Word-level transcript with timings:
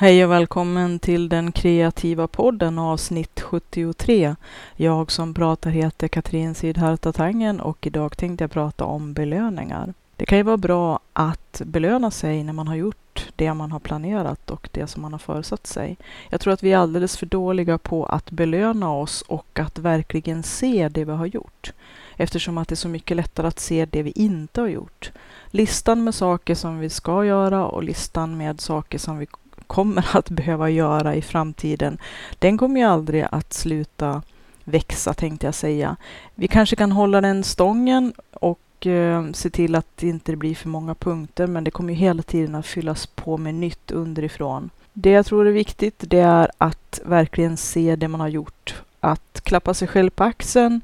Hej 0.00 0.24
och 0.24 0.30
välkommen 0.30 0.98
till 0.98 1.28
den 1.28 1.52
kreativa 1.52 2.26
podden 2.26 2.78
avsnitt 2.78 3.40
73. 3.40 4.36
Jag 4.76 5.10
som 5.10 5.34
pratar 5.34 5.70
heter 5.70 6.08
Katrin 6.08 6.54
Sydharta 6.54 7.12
Tangen 7.12 7.60
och 7.60 7.86
idag 7.86 8.16
tänkte 8.16 8.44
jag 8.44 8.50
prata 8.50 8.84
om 8.84 9.12
belöningar. 9.12 9.94
Det 10.16 10.26
kan 10.26 10.38
ju 10.38 10.44
vara 10.44 10.56
bra 10.56 11.00
att 11.12 11.62
belöna 11.64 12.10
sig 12.10 12.44
när 12.44 12.52
man 12.52 12.68
har 12.68 12.74
gjort 12.74 13.28
det 13.36 13.54
man 13.54 13.72
har 13.72 13.80
planerat 13.80 14.50
och 14.50 14.68
det 14.72 14.86
som 14.86 15.02
man 15.02 15.12
har 15.12 15.18
föresatt 15.18 15.66
sig. 15.66 15.96
Jag 16.30 16.40
tror 16.40 16.52
att 16.52 16.62
vi 16.62 16.72
är 16.72 16.78
alldeles 16.78 17.16
för 17.16 17.26
dåliga 17.26 17.78
på 17.78 18.06
att 18.06 18.30
belöna 18.30 18.92
oss 18.92 19.22
och 19.22 19.58
att 19.58 19.78
verkligen 19.78 20.42
se 20.42 20.88
det 20.88 21.04
vi 21.04 21.12
har 21.12 21.26
gjort. 21.26 21.72
Eftersom 22.16 22.58
att 22.58 22.68
det 22.68 22.74
är 22.74 22.76
så 22.76 22.88
mycket 22.88 23.16
lättare 23.16 23.46
att 23.46 23.60
se 23.60 23.86
det 23.86 24.02
vi 24.02 24.10
inte 24.10 24.60
har 24.60 24.68
gjort. 24.68 25.12
Listan 25.50 26.04
med 26.04 26.14
saker 26.14 26.54
som 26.54 26.78
vi 26.78 26.90
ska 26.90 27.24
göra 27.24 27.66
och 27.66 27.82
listan 27.82 28.36
med 28.36 28.60
saker 28.60 28.98
som 28.98 29.18
vi 29.18 29.26
kommer 29.70 30.16
att 30.16 30.30
behöva 30.30 30.70
göra 30.70 31.14
i 31.14 31.22
framtiden, 31.22 31.98
den 32.38 32.58
kommer 32.58 32.80
ju 32.80 32.86
aldrig 32.86 33.26
att 33.30 33.52
sluta 33.52 34.22
växa 34.64 35.14
tänkte 35.14 35.46
jag 35.46 35.54
säga. 35.54 35.96
Vi 36.34 36.48
kanske 36.48 36.76
kan 36.76 36.92
hålla 36.92 37.20
den 37.20 37.44
stången 37.44 38.12
och 38.32 38.86
eh, 38.86 39.32
se 39.32 39.50
till 39.50 39.74
att 39.74 39.86
det 39.96 40.08
inte 40.08 40.36
blir 40.36 40.54
för 40.54 40.68
många 40.68 40.94
punkter, 40.94 41.46
men 41.46 41.64
det 41.64 41.70
kommer 41.70 41.92
ju 41.92 41.98
hela 41.98 42.22
tiden 42.22 42.54
att 42.54 42.66
fyllas 42.66 43.06
på 43.06 43.36
med 43.36 43.54
nytt 43.54 43.90
underifrån. 43.90 44.70
Det 44.92 45.10
jag 45.10 45.26
tror 45.26 45.46
är 45.46 45.52
viktigt, 45.52 45.94
det 45.98 46.20
är 46.20 46.50
att 46.58 47.00
verkligen 47.04 47.56
se 47.56 47.96
det 47.96 48.08
man 48.08 48.20
har 48.20 48.28
gjort. 48.28 48.82
Att 49.00 49.40
klappa 49.44 49.74
sig 49.74 49.88
själv 49.88 50.10
på 50.10 50.24
axeln 50.24 50.80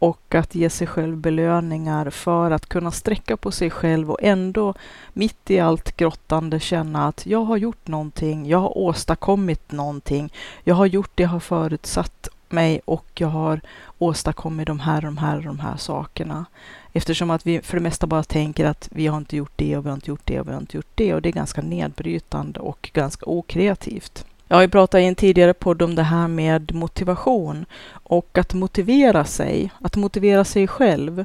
och 0.00 0.34
att 0.34 0.54
ge 0.54 0.70
sig 0.70 0.86
själv 0.86 1.16
belöningar 1.16 2.10
för 2.10 2.50
att 2.50 2.68
kunna 2.68 2.90
sträcka 2.90 3.36
på 3.36 3.50
sig 3.50 3.70
själv 3.70 4.10
och 4.10 4.18
ändå 4.22 4.74
mitt 5.12 5.50
i 5.50 5.60
allt 5.60 5.96
grottande 5.96 6.60
känna 6.60 7.08
att 7.08 7.26
jag 7.26 7.44
har 7.44 7.56
gjort 7.56 7.88
någonting, 7.88 8.46
jag 8.46 8.58
har 8.58 8.78
åstadkommit 8.78 9.72
någonting, 9.72 10.32
jag 10.64 10.74
har 10.74 10.86
gjort 10.86 11.10
det 11.14 11.22
jag 11.22 11.30
har 11.30 11.40
förutsatt 11.40 12.28
mig 12.48 12.80
och 12.84 13.06
jag 13.14 13.28
har 13.28 13.60
åstadkommit 13.98 14.66
de 14.66 14.80
här, 14.80 15.02
de 15.02 15.18
här, 15.18 15.40
de 15.40 15.58
här 15.58 15.76
sakerna. 15.76 16.44
Eftersom 16.92 17.30
att 17.30 17.46
vi 17.46 17.62
för 17.62 17.76
det 17.76 17.82
mesta 17.82 18.06
bara 18.06 18.22
tänker 18.22 18.64
att 18.64 18.88
vi 18.92 19.06
har 19.06 19.18
inte 19.18 19.36
gjort 19.36 19.52
det 19.56 19.76
och 19.76 19.84
vi 19.84 19.88
har 19.88 19.94
inte 19.94 20.10
gjort 20.10 20.26
det 20.26 20.40
och 20.40 20.48
vi 20.48 20.52
har 20.52 20.60
inte 20.60 20.76
gjort 20.76 20.92
det 20.94 21.14
och 21.14 21.22
det 21.22 21.28
är 21.28 21.32
ganska 21.32 21.62
nedbrytande 21.62 22.60
och 22.60 22.90
ganska 22.92 23.26
okreativt. 23.26 24.26
Jag 24.50 24.56
har 24.56 24.62
ju 24.62 24.68
pratat 24.68 25.00
i 25.00 25.04
en 25.04 25.14
tidigare 25.14 25.54
podd 25.54 25.82
om 25.82 25.94
det 25.94 26.02
här 26.02 26.28
med 26.28 26.74
motivation 26.74 27.66
och 27.92 28.38
att 28.38 28.54
motivera 28.54 29.24
sig, 29.24 29.70
att 29.80 29.96
motivera 29.96 30.44
sig 30.44 30.66
själv. 30.68 31.24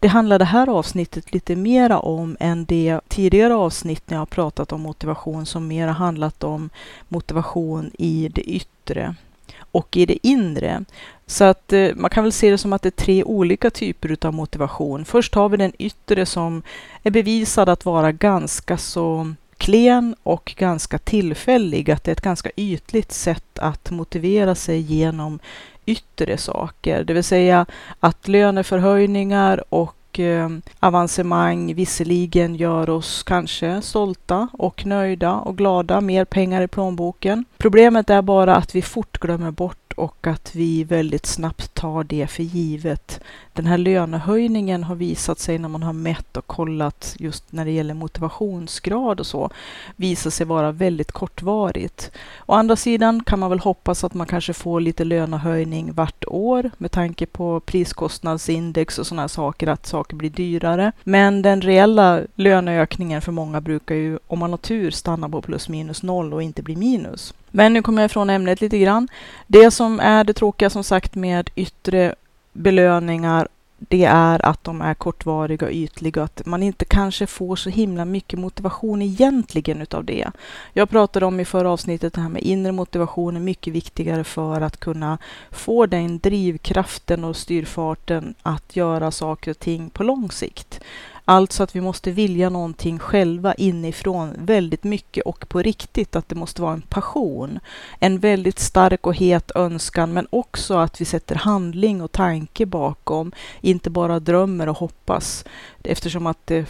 Det 0.00 0.08
handlar 0.08 0.38
det 0.38 0.44
här 0.44 0.68
avsnittet 0.68 1.32
lite 1.32 1.56
mera 1.56 1.98
om 1.98 2.36
än 2.40 2.64
det 2.64 3.00
tidigare 3.08 3.54
avsnitt 3.54 4.02
när 4.06 4.14
jag 4.16 4.20
har 4.20 4.26
pratat 4.26 4.72
om 4.72 4.80
motivation 4.80 5.46
som 5.46 5.68
mera 5.68 5.92
handlat 5.92 6.44
om 6.44 6.70
motivation 7.08 7.90
i 7.98 8.30
det 8.34 8.42
yttre 8.42 9.14
och 9.58 9.96
i 9.96 10.06
det 10.06 10.26
inre. 10.26 10.84
Så 11.26 11.44
att 11.44 11.72
eh, 11.72 11.88
man 11.94 12.10
kan 12.10 12.24
väl 12.24 12.32
se 12.32 12.50
det 12.50 12.58
som 12.58 12.72
att 12.72 12.82
det 12.82 12.88
är 12.88 13.04
tre 13.04 13.24
olika 13.24 13.70
typer 13.70 14.16
av 14.26 14.34
motivation. 14.34 15.04
Först 15.04 15.34
har 15.34 15.48
vi 15.48 15.56
den 15.56 15.72
yttre 15.78 16.26
som 16.26 16.62
är 17.02 17.10
bevisad 17.10 17.68
att 17.68 17.84
vara 17.84 18.12
ganska 18.12 18.78
så 18.78 19.34
klen 19.56 20.14
och 20.22 20.54
ganska 20.56 20.98
tillfällig, 20.98 21.90
att 21.90 22.04
det 22.04 22.10
är 22.10 22.12
ett 22.12 22.20
ganska 22.20 22.50
ytligt 22.56 23.12
sätt 23.12 23.58
att 23.58 23.90
motivera 23.90 24.54
sig 24.54 24.80
genom 24.80 25.38
yttre 25.86 26.38
saker, 26.38 27.04
det 27.04 27.14
vill 27.14 27.24
säga 27.24 27.66
att 28.00 28.28
löneförhöjningar 28.28 29.64
och 29.68 30.20
eh, 30.20 30.48
avancemang 30.80 31.74
visserligen 31.74 32.54
gör 32.54 32.90
oss 32.90 33.22
kanske 33.22 33.82
stolta 33.82 34.48
och 34.52 34.86
nöjda 34.86 35.34
och 35.34 35.58
glada, 35.58 36.00
mer 36.00 36.24
pengar 36.24 36.62
i 36.62 36.68
plånboken. 36.68 37.44
Problemet 37.58 38.10
är 38.10 38.22
bara 38.22 38.56
att 38.56 38.74
vi 38.74 38.82
fort 38.82 39.18
glömmer 39.18 39.50
bort 39.50 39.85
och 39.96 40.26
att 40.26 40.54
vi 40.54 40.84
väldigt 40.84 41.26
snabbt 41.26 41.74
tar 41.74 42.04
det 42.04 42.26
för 42.26 42.42
givet. 42.42 43.20
Den 43.52 43.66
här 43.66 43.78
lönehöjningen 43.78 44.84
har 44.84 44.94
visat 44.94 45.38
sig 45.38 45.58
när 45.58 45.68
man 45.68 45.82
har 45.82 45.92
mätt 45.92 46.36
och 46.36 46.46
kollat 46.46 47.16
just 47.18 47.52
när 47.52 47.64
det 47.64 47.70
gäller 47.70 47.94
motivationsgrad 47.94 49.20
och 49.20 49.26
så, 49.26 49.50
visar 49.96 50.30
sig 50.30 50.46
vara 50.46 50.72
väldigt 50.72 51.12
kortvarigt. 51.12 52.10
Å 52.46 52.52
andra 52.52 52.76
sidan 52.76 53.24
kan 53.24 53.38
man 53.38 53.50
väl 53.50 53.58
hoppas 53.58 54.04
att 54.04 54.14
man 54.14 54.26
kanske 54.26 54.52
får 54.52 54.80
lite 54.80 55.04
lönehöjning 55.04 55.92
vart 55.92 56.24
år 56.26 56.70
med 56.78 56.90
tanke 56.90 57.26
på 57.26 57.60
priskostnadsindex 57.60 58.98
och 58.98 59.06
sådana 59.06 59.28
saker, 59.28 59.66
att 59.66 59.86
saker 59.86 60.16
blir 60.16 60.30
dyrare. 60.30 60.92
Men 61.04 61.42
den 61.42 61.62
reella 61.62 62.20
löneökningen 62.34 63.22
för 63.22 63.32
många 63.32 63.60
brukar 63.60 63.94
ju, 63.94 64.18
om 64.26 64.38
man 64.38 64.50
har 64.50 64.58
tur, 64.58 64.90
stanna 64.90 65.28
på 65.28 65.42
plus 65.42 65.68
minus 65.68 66.02
noll 66.02 66.32
och 66.34 66.42
inte 66.42 66.62
bli 66.62 66.76
minus. 66.76 67.34
Men 67.56 67.72
nu 67.72 67.82
kommer 67.82 68.02
jag 68.02 68.08
ifrån 68.08 68.30
ämnet 68.30 68.60
lite 68.60 68.78
grann. 68.78 69.08
Det 69.46 69.70
som 69.70 70.00
är 70.00 70.24
det 70.24 70.32
tråkiga 70.32 70.70
som 70.70 70.84
sagt 70.84 71.14
med 71.14 71.50
yttre 71.54 72.14
belöningar 72.52 73.48
det 73.78 74.04
är 74.04 74.46
att 74.46 74.64
de 74.64 74.82
är 74.82 74.94
kortvariga 74.94 75.66
och 75.66 75.72
ytliga, 75.72 76.20
och 76.20 76.24
att 76.24 76.46
man 76.46 76.62
inte 76.62 76.84
kanske 76.84 77.26
får 77.26 77.56
så 77.56 77.70
himla 77.70 78.04
mycket 78.04 78.38
motivation 78.38 79.02
egentligen 79.02 79.82
utav 79.82 80.04
det. 80.04 80.30
Jag 80.72 80.90
pratade 80.90 81.26
om 81.26 81.40
i 81.40 81.44
förra 81.44 81.70
avsnittet 81.70 82.12
det 82.12 82.20
här 82.20 82.28
med 82.28 82.42
inre 82.42 82.72
motivation 82.72 83.36
är 83.36 83.40
mycket 83.40 83.72
viktigare 83.72 84.24
för 84.24 84.60
att 84.60 84.80
kunna 84.80 85.18
få 85.50 85.86
den 85.86 86.18
drivkraften 86.18 87.24
och 87.24 87.36
styrfarten 87.36 88.34
att 88.42 88.76
göra 88.76 89.10
saker 89.10 89.50
och 89.50 89.58
ting 89.58 89.90
på 89.90 90.02
lång 90.02 90.30
sikt. 90.30 90.80
Alltså 91.28 91.62
att 91.62 91.76
vi 91.76 91.80
måste 91.80 92.10
vilja 92.10 92.50
någonting 92.50 92.98
själva 92.98 93.54
inifrån 93.54 94.34
väldigt 94.38 94.84
mycket 94.84 95.24
och 95.24 95.48
på 95.48 95.62
riktigt, 95.62 96.16
att 96.16 96.28
det 96.28 96.34
måste 96.34 96.62
vara 96.62 96.72
en 96.72 96.82
passion. 96.82 97.58
En 98.00 98.18
väldigt 98.18 98.58
stark 98.58 99.06
och 99.06 99.14
het 99.14 99.50
önskan, 99.54 100.12
men 100.12 100.26
också 100.30 100.76
att 100.76 101.00
vi 101.00 101.04
sätter 101.04 101.34
handling 101.34 102.02
och 102.02 102.12
tanke 102.12 102.66
bakom, 102.66 103.32
inte 103.60 103.90
bara 103.90 104.20
drömmer 104.20 104.68
och 104.68 104.76
hoppas. 104.76 105.44
Eftersom 105.82 106.26
att 106.26 106.46
det 106.46 106.66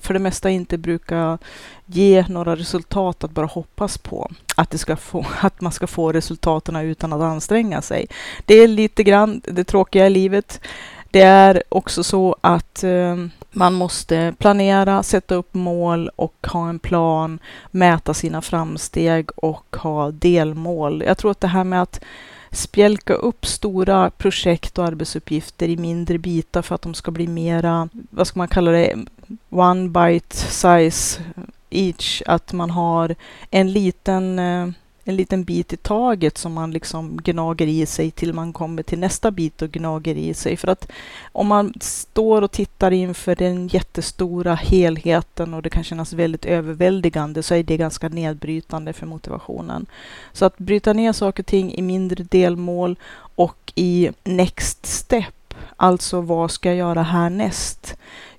för, 0.00 0.12
det 0.12 0.18
mesta 0.18 0.50
inte 0.50 0.78
brukar 0.78 1.38
ge 1.86 2.24
några 2.28 2.56
resultat 2.56 3.24
att 3.24 3.30
bara 3.30 3.46
hoppas 3.46 3.98
på. 3.98 4.30
Att, 4.56 4.70
det 4.70 4.78
ska 4.78 4.96
få, 4.96 5.26
att 5.40 5.60
man 5.60 5.72
ska 5.72 5.86
få 5.86 6.12
resultaten 6.12 6.76
utan 6.76 7.12
att 7.12 7.22
anstränga 7.22 7.82
sig. 7.82 8.06
Det 8.44 8.54
är 8.54 8.68
lite 8.68 9.02
grann 9.02 9.40
det 9.44 9.64
tråkiga 9.64 10.06
i 10.06 10.10
livet. 10.10 10.60
Det 11.10 11.22
är 11.22 11.62
också 11.68 12.04
så 12.04 12.36
att 12.40 12.84
eh, 12.84 13.16
man 13.50 13.74
måste 13.74 14.34
planera, 14.38 15.02
sätta 15.02 15.34
upp 15.34 15.54
mål 15.54 16.10
och 16.16 16.46
ha 16.52 16.68
en 16.68 16.78
plan, 16.78 17.38
mäta 17.70 18.14
sina 18.14 18.42
framsteg 18.42 19.30
och 19.36 19.76
ha 19.76 20.10
delmål. 20.10 21.02
Jag 21.06 21.18
tror 21.18 21.30
att 21.30 21.40
det 21.40 21.48
här 21.48 21.64
med 21.64 21.82
att 21.82 22.00
spjälka 22.50 23.14
upp 23.14 23.46
stora 23.46 24.10
projekt 24.10 24.78
och 24.78 24.84
arbetsuppgifter 24.84 25.68
i 25.68 25.76
mindre 25.76 26.18
bitar 26.18 26.62
för 26.62 26.74
att 26.74 26.82
de 26.82 26.94
ska 26.94 27.10
bli 27.10 27.26
mera, 27.26 27.88
vad 27.92 28.26
ska 28.26 28.38
man 28.38 28.48
kalla 28.48 28.70
det, 28.70 28.96
one 29.50 29.88
bite 29.88 30.36
size 30.36 31.20
each, 31.70 32.22
att 32.26 32.52
man 32.52 32.70
har 32.70 33.14
en 33.50 33.72
liten 33.72 34.38
eh, 34.38 34.68
en 35.08 35.16
liten 35.16 35.44
bit 35.44 35.72
i 35.72 35.76
taget 35.76 36.38
som 36.38 36.52
man 36.52 36.70
liksom 36.70 37.16
gnager 37.16 37.66
i 37.66 37.86
sig 37.86 38.10
till 38.10 38.32
man 38.32 38.52
kommer 38.52 38.82
till 38.82 38.98
nästa 38.98 39.30
bit 39.30 39.62
och 39.62 39.70
gnager 39.70 40.14
i 40.14 40.34
sig. 40.34 40.56
För 40.56 40.68
att 40.68 40.88
om 41.32 41.46
man 41.46 41.74
står 41.80 42.42
och 42.42 42.50
tittar 42.50 42.90
inför 42.90 43.34
den 43.34 43.68
jättestora 43.68 44.54
helheten 44.54 45.54
och 45.54 45.62
det 45.62 45.70
kan 45.70 45.84
kännas 45.84 46.12
väldigt 46.12 46.44
överväldigande 46.44 47.42
så 47.42 47.54
är 47.54 47.62
det 47.62 47.76
ganska 47.76 48.08
nedbrytande 48.08 48.92
för 48.92 49.06
motivationen. 49.06 49.86
Så 50.32 50.44
att 50.44 50.58
bryta 50.58 50.92
ner 50.92 51.12
saker 51.12 51.42
och 51.42 51.46
ting 51.46 51.72
i 51.74 51.82
mindre 51.82 52.24
delmål 52.24 52.96
och 53.36 53.72
i 53.74 54.10
next 54.24 54.86
step, 54.86 55.54
alltså 55.76 56.20
vad 56.20 56.50
ska 56.50 56.68
jag 56.68 56.78
göra 56.78 57.02
härnäst? 57.02 57.96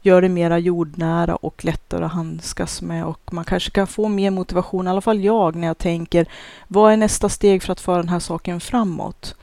Gör 0.07 0.21
det 0.21 0.29
mera 0.29 0.59
jordnära 0.59 1.35
och 1.35 1.65
lättare 1.65 2.05
att 2.05 2.11
handskas 2.11 2.81
med 2.81 3.05
och 3.05 3.33
man 3.33 3.45
kanske 3.45 3.71
kan 3.71 3.87
få 3.87 4.07
mer 4.07 4.31
motivation, 4.31 4.87
i 4.87 4.89
alla 4.89 5.01
fall 5.01 5.23
jag, 5.23 5.55
när 5.55 5.67
jag 5.67 5.77
tänker 5.77 6.25
vad 6.67 6.93
är 6.93 6.97
nästa 6.97 7.29
steg 7.29 7.63
för 7.63 7.71
att 7.71 7.79
föra 7.79 7.97
den 7.97 8.09
här 8.09 8.19
saken 8.19 8.59
framåt? 8.59 9.35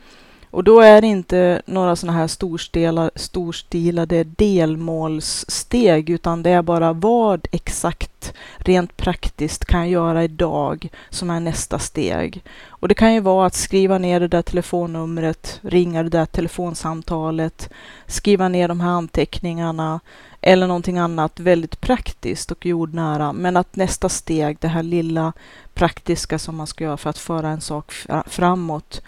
Och 0.55 0.65
då 0.65 0.81
är 0.81 1.01
det 1.01 1.07
inte 1.07 1.63
några 1.67 1.97
sådana 1.97 2.19
här 2.19 2.27
storstilade, 2.27 3.11
storstilade 3.15 4.25
delmålssteg, 4.25 6.11
utan 6.11 6.43
det 6.43 6.51
är 6.51 6.63
bara 6.63 6.93
vad 6.93 7.47
exakt 7.51 8.35
rent 8.57 8.97
praktiskt 8.97 9.65
kan 9.65 9.81
jag 9.81 9.89
göra 9.89 10.25
idag 10.25 10.89
som 11.11 11.31
är 11.31 11.41
nästa 11.41 11.79
steg. 11.79 12.43
Och 12.67 12.89
det 12.89 12.95
kan 12.95 13.15
ju 13.15 13.21
vara 13.21 13.47
att 13.47 13.55
skriva 13.55 13.99
ner 13.99 14.21
det 14.21 14.29
där 14.29 14.43
telefonnumret, 14.43 15.61
ringa 15.63 16.03
det 16.03 16.09
där 16.09 16.27
telefonsamtalet, 16.27 17.71
skriva 18.07 18.49
ner 18.49 18.69
de 18.69 18.81
här 18.81 18.91
anteckningarna 18.91 20.01
eller 20.41 20.67
någonting 20.67 20.99
annat 20.99 21.41
väldigt 21.41 21.81
praktiskt 21.81 22.51
och 22.51 22.67
jordnära. 22.67 23.33
Men 23.33 23.57
att 23.57 23.77
nästa 23.77 24.09
steg, 24.09 24.57
det 24.61 24.69
här 24.69 24.83
lilla 24.83 25.33
praktiska 25.75 26.39
som 26.39 26.57
man 26.57 26.67
ska 26.67 26.85
göra 26.85 26.97
för 26.97 27.11
att 27.11 27.19
föra 27.19 27.49
en 27.49 27.61
sak 27.61 27.93
framåt, 28.27 29.03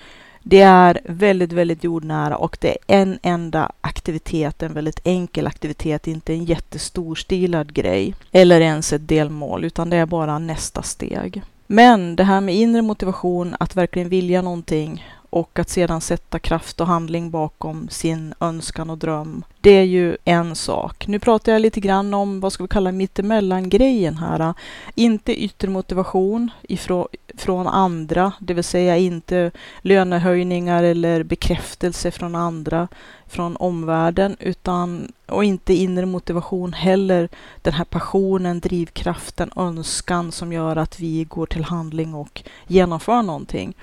det 0.48 0.60
är 0.60 1.00
väldigt, 1.04 1.52
väldigt 1.52 1.84
jordnära 1.84 2.36
och 2.36 2.56
det 2.60 2.68
är 2.68 2.78
en 2.86 3.18
enda 3.22 3.72
aktivitet, 3.80 4.62
en 4.62 4.72
väldigt 4.72 5.00
enkel 5.04 5.46
aktivitet, 5.46 6.06
inte 6.06 6.32
en 6.32 6.44
jättestorstilad 6.44 7.74
grej 7.74 8.14
eller 8.32 8.60
ens 8.60 8.92
ett 8.92 9.08
delmål, 9.08 9.64
utan 9.64 9.90
det 9.90 9.96
är 9.96 10.06
bara 10.06 10.38
nästa 10.38 10.82
steg. 10.82 11.42
Men 11.66 12.16
det 12.16 12.24
här 12.24 12.40
med 12.40 12.54
inre 12.54 12.82
motivation, 12.82 13.56
att 13.60 13.76
verkligen 13.76 14.08
vilja 14.08 14.42
någonting 14.42 15.06
och 15.36 15.58
att 15.58 15.68
sedan 15.68 16.00
sätta 16.00 16.38
kraft 16.38 16.80
och 16.80 16.86
handling 16.86 17.30
bakom 17.30 17.88
sin 17.88 18.34
önskan 18.40 18.90
och 18.90 18.98
dröm. 18.98 19.44
Det 19.60 19.70
är 19.70 19.82
ju 19.82 20.16
en 20.24 20.56
sak. 20.56 21.06
Nu 21.06 21.18
pratar 21.18 21.52
jag 21.52 21.62
lite 21.62 21.80
grann 21.80 22.14
om 22.14 22.40
vad 22.40 22.52
ska 22.52 22.64
vi 22.64 22.68
kalla 22.68 22.92
mittemellan-grejen 22.92 24.16
här. 24.16 24.54
Inte 24.94 25.42
yttre 25.44 25.68
motivation 25.68 26.50
ifrån, 26.62 27.06
från 27.34 27.66
andra, 27.66 28.32
det 28.38 28.54
vill 28.54 28.64
säga 28.64 28.96
inte 28.96 29.50
lönehöjningar 29.80 30.82
eller 30.82 31.22
bekräftelse 31.22 32.10
från 32.10 32.34
andra, 32.34 32.88
från 33.26 33.56
omvärlden, 33.56 34.36
utan 34.40 35.12
och 35.26 35.44
inte 35.44 35.74
inre 35.74 36.06
motivation 36.06 36.72
heller. 36.72 37.28
Den 37.62 37.72
här 37.72 37.84
passionen, 37.84 38.60
drivkraften, 38.60 39.50
önskan 39.56 40.32
som 40.32 40.52
gör 40.52 40.76
att 40.76 41.00
vi 41.00 41.24
går 41.24 41.46
till 41.46 41.64
handling 41.64 42.14
och 42.14 42.42
genomför 42.66 43.22
någonting 43.22 43.74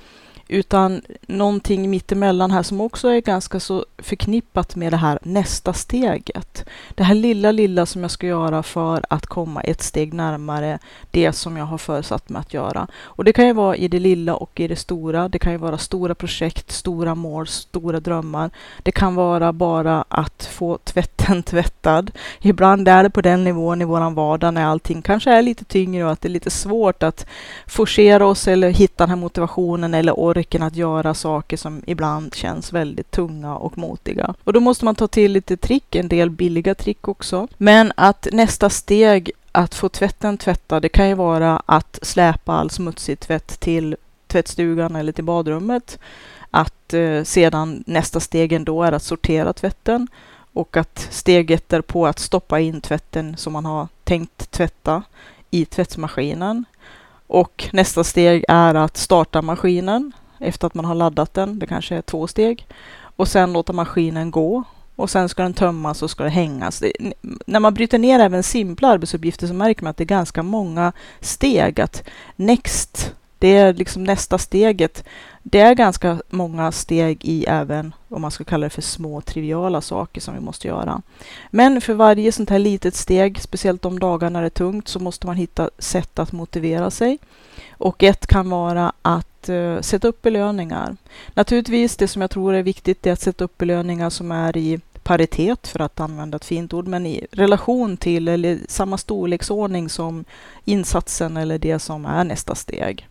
utan 0.54 1.02
någonting 1.28 1.90
mittemellan 1.90 2.52
här 2.52 2.64
som 2.64 2.82
också 2.82 3.08
är 3.08 3.22
ganska 3.22 3.60
så 3.60 3.86
förknippat 3.98 4.76
med 4.76 4.94
det 4.94 4.98
här 4.98 5.20
nästa 5.24 5.74
steget. 5.74 6.66
Det 6.96 7.04
här 7.04 7.16
lilla, 7.16 7.52
lilla 7.52 7.86
som 7.86 8.02
jag 8.02 8.12
ska 8.12 8.28
göra 8.28 8.64
för 8.64 9.06
att 9.10 9.26
komma 9.26 9.62
ett 9.62 9.82
steg 9.82 10.14
närmare 10.14 10.80
det 11.12 11.32
som 11.32 11.58
jag 11.58 11.66
har 11.66 11.78
föresatt 11.78 12.30
mig 12.30 12.40
att 12.40 12.54
göra. 12.54 12.88
Och 13.04 13.24
det 13.24 13.34
kan 13.34 13.48
ju 13.48 13.54
vara 13.54 13.76
i 13.76 13.88
det 13.88 14.00
lilla 14.00 14.36
och 14.36 14.60
i 14.60 14.68
det 14.68 14.76
stora. 14.76 15.30
Det 15.30 15.40
kan 15.40 15.52
ju 15.52 15.58
vara 15.58 15.78
stora 15.78 16.16
projekt, 16.16 16.72
stora 16.72 17.16
mål, 17.16 17.48
stora 17.48 18.00
drömmar. 18.00 18.50
Det 18.84 18.92
kan 18.92 19.16
vara 19.16 19.54
bara 19.54 20.06
att 20.08 20.50
få 20.52 20.78
tvätten 20.84 21.44
tvättad. 21.54 22.12
Ibland 22.42 22.88
är 22.88 23.04
det 23.04 23.10
på 23.10 23.22
den 23.22 23.44
nivån 23.44 23.82
i 23.82 23.86
våran 23.86 24.14
vardag 24.14 24.54
när 24.54 24.66
allting 24.66 25.02
kanske 25.02 25.32
är 25.32 25.42
lite 25.42 25.66
tyngre 25.66 26.06
och 26.06 26.12
att 26.12 26.22
det 26.22 26.28
är 26.28 26.38
lite 26.38 26.50
svårt 26.50 27.04
att 27.04 27.26
forcera 27.68 28.26
oss 28.26 28.48
eller 28.48 28.70
hitta 28.70 29.04
den 29.04 29.10
här 29.10 29.18
motivationen 29.18 29.94
eller 29.94 30.20
orken 30.20 30.43
att 30.52 30.76
göra 30.76 31.14
saker 31.14 31.58
som 31.58 31.82
ibland 31.88 32.36
känns 32.36 32.74
väldigt 32.74 33.12
tunga 33.12 33.56
och 33.56 33.78
motiga. 33.78 34.34
Och 34.44 34.54
då 34.54 34.60
måste 34.60 34.86
man 34.86 34.96
ta 34.96 35.08
till 35.08 35.32
lite 35.32 35.58
trick, 35.58 35.96
en 35.96 36.08
del 36.08 36.30
billiga 36.30 36.76
trick 36.76 37.08
också. 37.08 37.48
Men 37.58 37.92
att 37.96 38.28
nästa 38.32 38.70
steg 38.70 39.32
att 39.52 39.76
få 39.76 39.90
tvätten 39.90 40.38
tvättad, 40.38 40.82
det 40.82 40.90
kan 40.90 41.10
ju 41.10 41.16
vara 41.16 41.62
att 41.66 42.00
släpa 42.02 42.54
all 42.54 42.70
smutsig 42.70 43.20
tvätt 43.20 43.60
till 43.60 43.96
tvättstugan 44.28 44.96
eller 44.96 45.12
till 45.12 45.24
badrummet. 45.24 46.00
Att 46.52 46.94
eh, 46.94 47.24
sedan 47.24 47.84
nästa 47.88 48.20
steg 48.20 48.54
ändå 48.54 48.84
är 48.84 48.92
att 48.92 49.04
sortera 49.04 49.54
tvätten 49.54 50.08
och 50.54 50.78
att 50.78 51.08
steget 51.12 51.70
därpå 51.70 52.08
att 52.08 52.20
stoppa 52.20 52.60
in 52.60 52.82
tvätten 52.82 53.38
som 53.38 53.54
man 53.54 53.66
har 53.66 53.88
tänkt 54.04 54.52
tvätta 54.52 55.04
i 55.52 55.66
tvättmaskinen. 55.66 56.66
Och 57.28 57.70
nästa 57.74 58.04
steg 58.04 58.46
är 58.48 58.76
att 58.76 58.98
starta 58.98 59.42
maskinen 59.42 60.12
efter 60.44 60.68
att 60.68 60.74
man 60.74 60.86
har 60.86 60.96
laddat 60.96 61.34
den. 61.34 61.60
Det 61.60 61.68
kanske 61.68 61.96
är 61.96 62.02
två 62.02 62.28
steg. 62.28 62.68
Och 63.16 63.28
sen 63.28 63.54
låta 63.54 63.74
maskinen 63.74 64.32
gå. 64.32 64.64
Och 64.96 65.10
sen 65.10 65.30
ska 65.30 65.44
den 65.44 65.54
tömmas 65.54 66.02
och 66.02 66.12
ska 66.12 66.24
det 66.24 66.30
hängas. 66.30 66.80
Det, 66.80 67.14
när 67.46 67.60
man 67.60 67.74
bryter 67.74 67.98
ner 67.98 68.20
även 68.20 68.44
simpla 68.44 68.88
arbetsuppgifter 68.88 69.48
så 69.48 69.54
märker 69.54 69.84
man 69.84 69.92
att 69.92 69.98
det 69.98 70.04
är 70.04 70.06
ganska 70.06 70.44
många 70.44 70.92
steg. 71.20 71.82
Att 71.82 72.04
next, 72.36 73.14
det 73.40 73.58
är 73.58 73.74
liksom 73.74 74.04
nästa 74.04 74.38
steget. 74.38 75.04
Det 75.44 75.60
är 75.60 75.76
ganska 75.76 76.22
många 76.30 76.72
steg 76.72 77.26
i 77.26 77.46
även, 77.46 77.94
om 78.10 78.22
man 78.22 78.32
ska 78.32 78.44
kalla 78.44 78.66
det 78.66 78.70
för 78.70 78.82
små 78.82 79.22
triviala 79.22 79.82
saker 79.82 80.22
som 80.22 80.34
vi 80.34 80.40
måste 80.40 80.68
göra. 80.68 81.02
Men 81.52 81.82
för 81.82 81.94
varje 81.94 82.32
sånt 82.32 82.50
här 82.50 82.60
litet 82.60 82.96
steg, 82.96 83.42
speciellt 83.42 83.82
de 83.82 84.00
dagar 84.00 84.30
när 84.30 84.42
det 84.42 84.48
är 84.48 84.50
tungt, 84.50 84.88
så 84.88 85.00
måste 85.00 85.28
man 85.28 85.36
hitta 85.36 85.70
sätt 85.78 86.20
att 86.20 86.32
motivera 86.32 86.92
sig. 86.92 87.18
Och 87.72 88.04
ett 88.04 88.28
kan 88.28 88.50
vara 88.50 88.94
att 89.02 89.33
uh, 89.50 89.82
sätta 89.82 90.08
upp 90.08 90.22
belöningar. 90.22 90.96
Naturligtvis, 91.34 91.98
det 91.98 92.08
som 92.08 92.22
jag 92.22 92.32
tror 92.32 92.54
är 92.54 92.64
viktigt 92.64 93.08
är 93.08 93.12
att 93.12 93.22
sätta 93.22 93.44
upp 93.44 93.58
belöningar 93.58 94.10
som 94.10 94.32
är 94.32 94.58
i 94.58 94.80
paritet, 95.04 95.68
för 95.68 95.80
att 95.80 96.00
använda 96.00 96.36
ett 96.36 96.46
fint 96.46 96.74
ord, 96.74 96.88
men 96.88 97.06
i 97.06 97.28
relation 97.32 97.98
till 97.98 98.28
eller 98.28 98.60
samma 98.68 98.98
storleksordning 98.98 99.90
som 99.90 100.26
insatsen 100.66 101.38
eller 101.38 101.58
det 101.60 101.80
som 101.80 102.06
är 102.06 102.24
nästa 102.24 102.56
steg. 102.56 103.08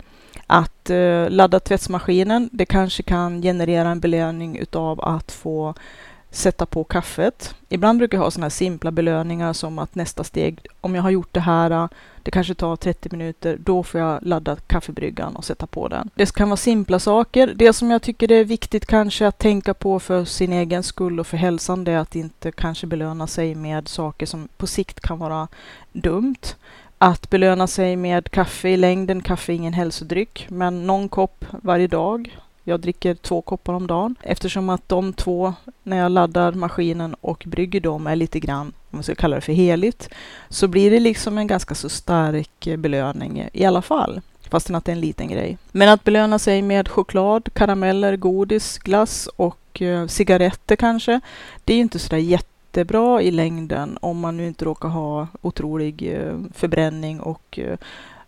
Att 0.46 0.90
uh, 0.90 1.30
ladda 1.30 1.60
tvättmaskinen, 1.60 2.48
det 2.52 2.64
kanske 2.64 3.02
kan 3.02 3.42
generera 3.42 3.88
en 3.88 4.00
belöning 4.00 4.56
utav 4.58 5.00
att 5.00 5.32
få 5.32 5.74
sätta 6.32 6.66
på 6.66 6.84
kaffet. 6.84 7.54
Ibland 7.68 7.98
brukar 7.98 8.18
jag 8.18 8.22
ha 8.22 8.30
sådana 8.30 8.44
här 8.44 8.50
simpla 8.50 8.90
belöningar 8.90 9.52
som 9.52 9.78
att 9.78 9.94
nästa 9.94 10.24
steg, 10.24 10.66
om 10.80 10.94
jag 10.94 11.02
har 11.02 11.10
gjort 11.10 11.32
det 11.32 11.40
här, 11.40 11.88
det 12.22 12.30
kanske 12.30 12.54
tar 12.54 12.76
30 12.76 13.08
minuter, 13.12 13.56
då 13.60 13.82
får 13.82 14.00
jag 14.00 14.18
ladda 14.22 14.56
kaffebryggan 14.56 15.36
och 15.36 15.44
sätta 15.44 15.66
på 15.66 15.88
den. 15.88 16.10
Det 16.14 16.34
kan 16.34 16.48
vara 16.48 16.56
simpla 16.56 16.98
saker. 16.98 17.52
Det 17.56 17.72
som 17.72 17.90
jag 17.90 18.02
tycker 18.02 18.32
är 18.32 18.44
viktigt 18.44 18.86
kanske 18.86 19.26
att 19.26 19.38
tänka 19.38 19.74
på 19.74 20.00
för 20.00 20.24
sin 20.24 20.52
egen 20.52 20.82
skull 20.82 21.20
och 21.20 21.26
för 21.26 21.36
hälsan, 21.36 21.84
det 21.84 21.92
är 21.92 21.98
att 21.98 22.16
inte 22.16 22.52
kanske 22.52 22.86
belöna 22.86 23.26
sig 23.26 23.54
med 23.54 23.88
saker 23.88 24.26
som 24.26 24.48
på 24.56 24.66
sikt 24.66 25.00
kan 25.00 25.18
vara 25.18 25.48
dumt. 25.92 26.56
Att 26.98 27.30
belöna 27.30 27.66
sig 27.66 27.96
med 27.96 28.30
kaffe 28.30 28.68
i 28.68 28.76
längden, 28.76 29.22
kaffe 29.22 29.52
är 29.52 29.56
ingen 29.56 29.72
hälsodryck, 29.72 30.46
men 30.48 30.86
någon 30.86 31.08
kopp 31.08 31.44
varje 31.50 31.86
dag 31.86 32.38
jag 32.64 32.80
dricker 32.80 33.14
två 33.14 33.42
koppar 33.42 33.72
om 33.72 33.86
dagen 33.86 34.14
eftersom 34.22 34.68
att 34.68 34.88
de 34.88 35.12
två, 35.12 35.54
när 35.82 35.96
jag 35.96 36.12
laddar 36.12 36.52
maskinen 36.52 37.14
och 37.20 37.44
brygger 37.46 37.80
dem, 37.80 38.06
är 38.06 38.16
lite 38.16 38.40
grann, 38.40 38.66
om 38.66 38.72
man 38.90 39.02
ska 39.02 39.14
kalla 39.14 39.36
det 39.36 39.42
för 39.42 39.52
heligt, 39.52 40.08
så 40.48 40.68
blir 40.68 40.90
det 40.90 41.00
liksom 41.00 41.38
en 41.38 41.46
ganska 41.46 41.74
så 41.74 41.88
stark 41.88 42.66
eh, 42.66 42.76
belöning 42.76 43.48
i 43.52 43.64
alla 43.64 43.82
fall. 43.82 44.20
Fastän 44.50 44.76
att 44.76 44.84
det 44.84 44.92
är 44.92 44.96
en 44.96 45.00
liten 45.00 45.28
grej. 45.28 45.58
Men 45.72 45.88
att 45.88 46.04
belöna 46.04 46.38
sig 46.38 46.62
med 46.62 46.88
choklad, 46.88 47.48
karameller, 47.54 48.16
godis, 48.16 48.78
glass 48.78 49.28
och 49.36 49.82
eh, 49.82 50.06
cigaretter 50.06 50.76
kanske, 50.76 51.20
det 51.64 51.74
är 51.74 51.78
inte 51.78 51.98
sådär 51.98 52.18
jättebra 52.18 53.22
i 53.22 53.30
längden 53.30 53.98
om 54.00 54.20
man 54.20 54.36
nu 54.36 54.46
inte 54.46 54.64
råkar 54.64 54.88
ha 54.88 55.28
otrolig 55.42 56.12
eh, 56.12 56.38
förbränning 56.54 57.20
och 57.20 57.58
eh, 57.58 57.78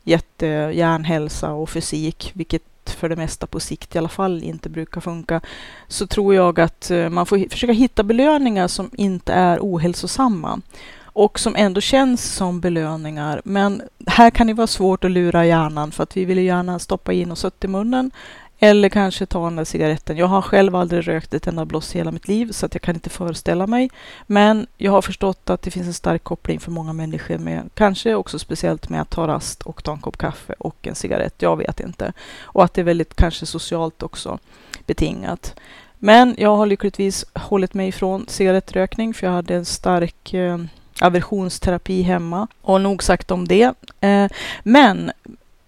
jättehjärnhälsa 0.03 1.53
och 1.53 1.71
fysik, 1.71 2.31
vilket 2.35 2.63
för 3.05 3.09
det 3.09 3.17
mesta 3.17 3.47
på 3.47 3.61
sikt 3.61 3.95
i 3.95 3.99
alla 3.99 4.09
fall 4.09 4.43
inte 4.43 4.69
brukar 4.69 5.01
funka, 5.01 5.41
så 5.89 6.06
tror 6.06 6.35
jag 6.35 6.61
att 6.61 6.91
eh, 6.91 7.09
man 7.09 7.27
får 7.27 7.51
försöka 7.51 7.73
hitta 7.73 8.03
belöningar 8.03 8.69
som 8.69 8.91
inte 8.93 9.33
är 9.33 9.59
ohälsosamma 9.61 10.61
och 11.03 11.39
som 11.39 11.56
ändå 11.56 11.81
känns 11.81 12.35
som 12.35 12.61
belöningar. 12.61 13.43
Men 13.45 13.83
här 14.06 14.31
kan 14.31 14.47
det 14.47 14.55
vara 14.55 14.67
svårt 14.67 15.05
att 15.05 15.11
lura 15.11 15.47
hjärnan 15.47 15.93
för 15.93 16.03
att 16.03 16.17
vi 16.17 16.25
vill 16.25 16.39
gärna 16.39 16.79
stoppa 16.79 17.12
in 17.12 17.31
och 17.31 17.39
sött 17.39 17.65
i 17.65 17.69
munnen 17.69 18.11
eller 18.59 18.89
kanske 18.89 19.27
ta 19.27 19.45
den 19.45 19.56
där 19.56 19.65
cigaretten. 19.65 20.17
Jag 20.17 20.27
har 20.27 20.43
själv 20.43 20.77
aldrig 20.77 21.08
rökt 21.08 21.34
ett 21.34 21.46
enda 21.46 21.65
bloss 21.65 21.94
i 21.94 21.99
hela 21.99 22.11
mitt 22.11 22.29
liv 22.29 22.53
så 22.53 22.67
att 22.67 22.75
jag 22.75 22.82
kan 22.82 22.94
inte 22.94 23.11
föreställa 23.11 23.67
mig. 23.67 23.91
Men 24.27 24.67
jag 24.77 24.93
har 24.93 25.03
förstått 25.03 25.51
att 25.51 25.63
det 25.63 25.70
finns 25.70 25.87
en 25.87 25.94
stark 25.94 26.25
koppling 26.25 26.61
för 26.61 26.70
många 26.70 26.93
människor 26.93 27.39
med 27.39 27.70
kanske 27.75 28.15
också 28.15 28.39
speciellt 28.39 28.89
med 28.89 29.01
att 29.01 29.11
ta 29.11 29.27
rast 29.27 29.63
och 29.63 29.84
ta 29.84 29.93
en 29.93 30.01
kopp 30.01 30.19
kaffe 30.19 30.55
och 30.58 30.87
en 30.87 30.94
cigarett. 30.94 31.43
Jag 31.43 31.56
vet 31.56 31.81
inte. 31.81 32.13
Och 32.43 32.65
att 32.65 32.75
det 32.75 32.81
är 32.81 32.84
väldigt 32.84 33.15
kanske 33.15 33.46
socialt 33.46 34.03
också 34.03 34.39
betingat. 34.87 35.55
Men 35.99 36.34
jag 36.39 36.56
har 36.56 36.67
lyckligtvis 36.67 37.25
hållit 37.34 37.75
mig 37.75 37.89
ifrån 37.89 38.25
cigarettrökning 38.29 39.15
för 39.15 39.27
jag 39.27 39.34
hade 39.34 39.55
en 39.55 39.65
stark 39.65 40.34
eh, 40.34 40.58
aversionsterapi 41.01 42.03
hemma. 42.03 42.49
Och 42.61 42.81
nog 42.81 43.03
sagt 43.03 43.31
om 43.31 43.49
det. 43.49 43.75
Eh, 44.01 44.27
men 44.63 45.13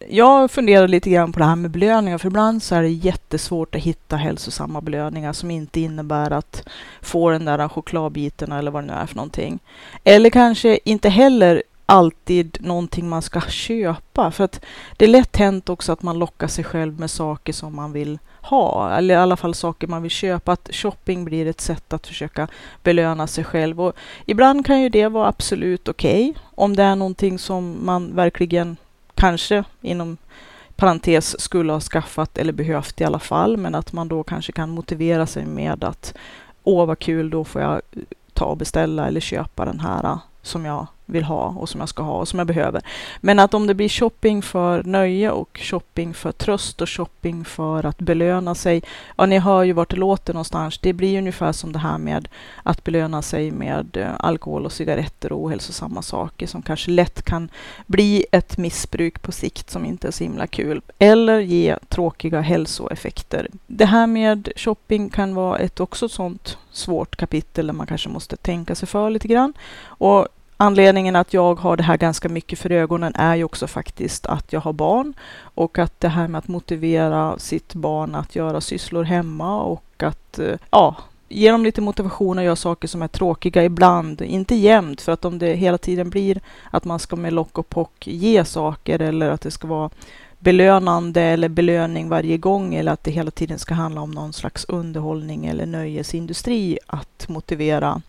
jag 0.08 0.50
funderar 0.50 0.88
lite 0.88 1.10
grann 1.10 1.32
på 1.32 1.38
det 1.38 1.44
här 1.44 1.56
med 1.56 1.70
belöningar, 1.70 2.18
för 2.18 2.28
ibland 2.28 2.62
så 2.62 2.74
är 2.74 2.82
det 2.82 2.88
jättesvårt 2.88 3.74
att 3.74 3.82
hitta 3.82 4.16
hälsosamma 4.16 4.80
belöningar 4.80 5.32
som 5.32 5.50
inte 5.50 5.80
innebär 5.80 6.30
att 6.30 6.68
få 7.02 7.30
den 7.30 7.44
där 7.44 7.68
chokladbiten 7.68 8.52
eller 8.52 8.70
vad 8.70 8.82
det 8.82 8.86
nu 8.86 8.92
är 8.92 9.06
för 9.06 9.16
någonting. 9.16 9.58
Eller 10.04 10.30
kanske 10.30 10.78
inte 10.84 11.08
heller 11.08 11.62
alltid 11.86 12.58
någonting 12.60 13.08
man 13.08 13.22
ska 13.22 13.40
köpa, 13.40 14.30
för 14.30 14.44
att 14.44 14.64
det 14.96 15.04
är 15.04 15.08
lätt 15.08 15.36
hänt 15.36 15.68
också 15.68 15.92
att 15.92 16.02
man 16.02 16.18
lockar 16.18 16.46
sig 16.46 16.64
själv 16.64 17.00
med 17.00 17.10
saker 17.10 17.52
som 17.52 17.76
man 17.76 17.92
vill 17.92 18.18
ha, 18.42 18.96
eller 18.96 19.14
i 19.14 19.18
alla 19.18 19.36
fall 19.36 19.54
saker 19.54 19.86
man 19.86 20.02
vill 20.02 20.10
köpa. 20.10 20.52
Att 20.52 20.68
shopping 20.72 21.24
blir 21.24 21.46
ett 21.46 21.60
sätt 21.60 21.92
att 21.92 22.06
försöka 22.06 22.48
belöna 22.82 23.26
sig 23.26 23.44
själv. 23.44 23.80
Och 23.80 23.96
ibland 24.26 24.66
kan 24.66 24.80
ju 24.80 24.88
det 24.88 25.08
vara 25.08 25.28
absolut 25.28 25.88
okej, 25.88 26.30
okay, 26.30 26.42
om 26.54 26.76
det 26.76 26.82
är 26.82 26.96
någonting 26.96 27.38
som 27.38 27.76
man 27.82 28.14
verkligen 28.14 28.76
kanske 29.16 29.64
inom 29.80 30.16
parentes 30.76 31.40
skulle 31.40 31.72
ha 31.72 31.80
skaffat 31.80 32.38
eller 32.38 32.52
behövt 32.52 33.00
i 33.00 33.04
alla 33.04 33.18
fall, 33.18 33.56
men 33.56 33.74
att 33.74 33.92
man 33.92 34.08
då 34.08 34.22
kanske 34.22 34.52
kan 34.52 34.70
motivera 34.70 35.26
sig 35.26 35.46
med 35.46 35.84
att 35.84 36.14
åh 36.64 36.86
vad 36.86 36.98
kul, 36.98 37.30
då 37.30 37.44
får 37.44 37.62
jag 37.62 37.80
ta 38.32 38.44
och 38.44 38.56
beställa 38.56 39.06
eller 39.06 39.20
köpa 39.20 39.64
den 39.64 39.80
här 39.80 40.18
som 40.42 40.64
jag 40.64 40.86
vill 41.06 41.24
ha 41.24 41.48
och 41.48 41.68
som 41.68 41.80
jag 41.80 41.88
ska 41.88 42.02
ha 42.02 42.18
och 42.18 42.28
som 42.28 42.38
jag 42.38 42.46
behöver. 42.46 42.82
Men 43.20 43.38
att 43.38 43.54
om 43.54 43.66
det 43.66 43.74
blir 43.74 43.88
shopping 43.88 44.42
för 44.42 44.82
nöje 44.82 45.30
och 45.30 45.58
shopping 45.62 46.14
för 46.14 46.32
tröst 46.32 46.80
och 46.80 46.90
shopping 46.90 47.44
för 47.44 47.86
att 47.86 47.98
belöna 47.98 48.54
sig. 48.54 48.82
Ja, 49.16 49.26
ni 49.26 49.38
hör 49.38 49.62
ju 49.62 49.72
vart 49.72 49.90
det 49.90 49.96
låter 49.96 50.32
någonstans. 50.32 50.78
Det 50.78 50.92
blir 50.92 51.18
ungefär 51.18 51.52
som 51.52 51.72
det 51.72 51.78
här 51.78 51.98
med 51.98 52.28
att 52.62 52.84
belöna 52.84 53.22
sig 53.22 53.50
med 53.50 53.96
eh, 53.96 54.10
alkohol 54.18 54.64
och 54.64 54.72
cigaretter 54.72 55.32
och 55.32 55.44
ohälsosamma 55.44 56.02
saker 56.02 56.46
som 56.46 56.62
kanske 56.62 56.90
lätt 56.90 57.22
kan 57.22 57.48
bli 57.86 58.26
ett 58.32 58.58
missbruk 58.58 59.22
på 59.22 59.32
sikt 59.32 59.70
som 59.70 59.86
inte 59.86 60.08
är 60.08 60.12
så 60.12 60.24
himla 60.24 60.46
kul. 60.46 60.80
Eller 60.98 61.38
ge 61.40 61.76
tråkiga 61.88 62.40
hälsoeffekter. 62.40 63.48
Det 63.66 63.86
här 63.86 64.06
med 64.06 64.48
shopping 64.56 65.10
kan 65.10 65.34
vara 65.34 65.58
ett 65.58 65.80
också 65.80 66.08
sånt 66.08 66.58
svårt 66.70 67.16
kapitel 67.16 67.66
där 67.66 67.74
man 67.74 67.86
kanske 67.86 68.08
måste 68.08 68.36
tänka 68.36 68.74
sig 68.74 68.88
för 68.88 69.10
lite 69.10 69.28
grann. 69.28 69.52
Och 69.84 70.28
Anledningen 70.56 71.16
att 71.16 71.34
jag 71.34 71.54
har 71.54 71.76
det 71.76 71.82
här 71.82 71.96
ganska 71.96 72.28
mycket 72.28 72.58
för 72.58 72.72
ögonen 72.72 73.12
är 73.14 73.36
ju 73.36 73.44
också 73.44 73.66
faktiskt 73.66 74.26
att 74.26 74.52
jag 74.52 74.60
har 74.60 74.72
barn 74.72 75.14
och 75.38 75.78
att 75.78 76.00
det 76.00 76.08
här 76.08 76.28
med 76.28 76.38
att 76.38 76.48
motivera 76.48 77.38
sitt 77.38 77.74
barn 77.74 78.14
att 78.14 78.36
göra 78.36 78.60
sysslor 78.60 79.04
hemma 79.04 79.62
och 79.62 80.02
att 80.02 80.38
eh, 80.38 80.54
ja, 80.70 80.96
ge 81.28 81.50
dem 81.50 81.64
lite 81.64 81.80
motivation 81.80 82.38
att 82.38 82.44
göra 82.44 82.56
saker 82.56 82.88
som 82.88 83.02
är 83.02 83.08
tråkiga 83.08 83.64
ibland, 83.64 84.22
inte 84.22 84.54
jämt, 84.54 85.00
för 85.00 85.12
att 85.12 85.24
om 85.24 85.38
det 85.38 85.54
hela 85.54 85.78
tiden 85.78 86.10
blir 86.10 86.40
att 86.70 86.84
man 86.84 86.98
ska 86.98 87.16
med 87.16 87.32
lock 87.32 87.58
och 87.58 87.68
pock 87.68 88.06
ge 88.06 88.44
saker 88.44 88.98
eller 89.02 89.30
att 89.30 89.40
det 89.40 89.50
ska 89.50 89.68
vara 89.68 89.90
belönande 90.38 91.22
eller 91.22 91.48
belöning 91.48 92.08
varje 92.08 92.36
gång 92.36 92.74
eller 92.74 92.92
att 92.92 93.04
det 93.04 93.10
hela 93.10 93.30
tiden 93.30 93.58
ska 93.58 93.74
handla 93.74 94.00
om 94.00 94.10
någon 94.10 94.32
slags 94.32 94.64
underhållning 94.64 95.46
eller 95.46 95.66
nöjesindustri 95.66 96.78
att 96.86 97.28
motivera 97.28 98.02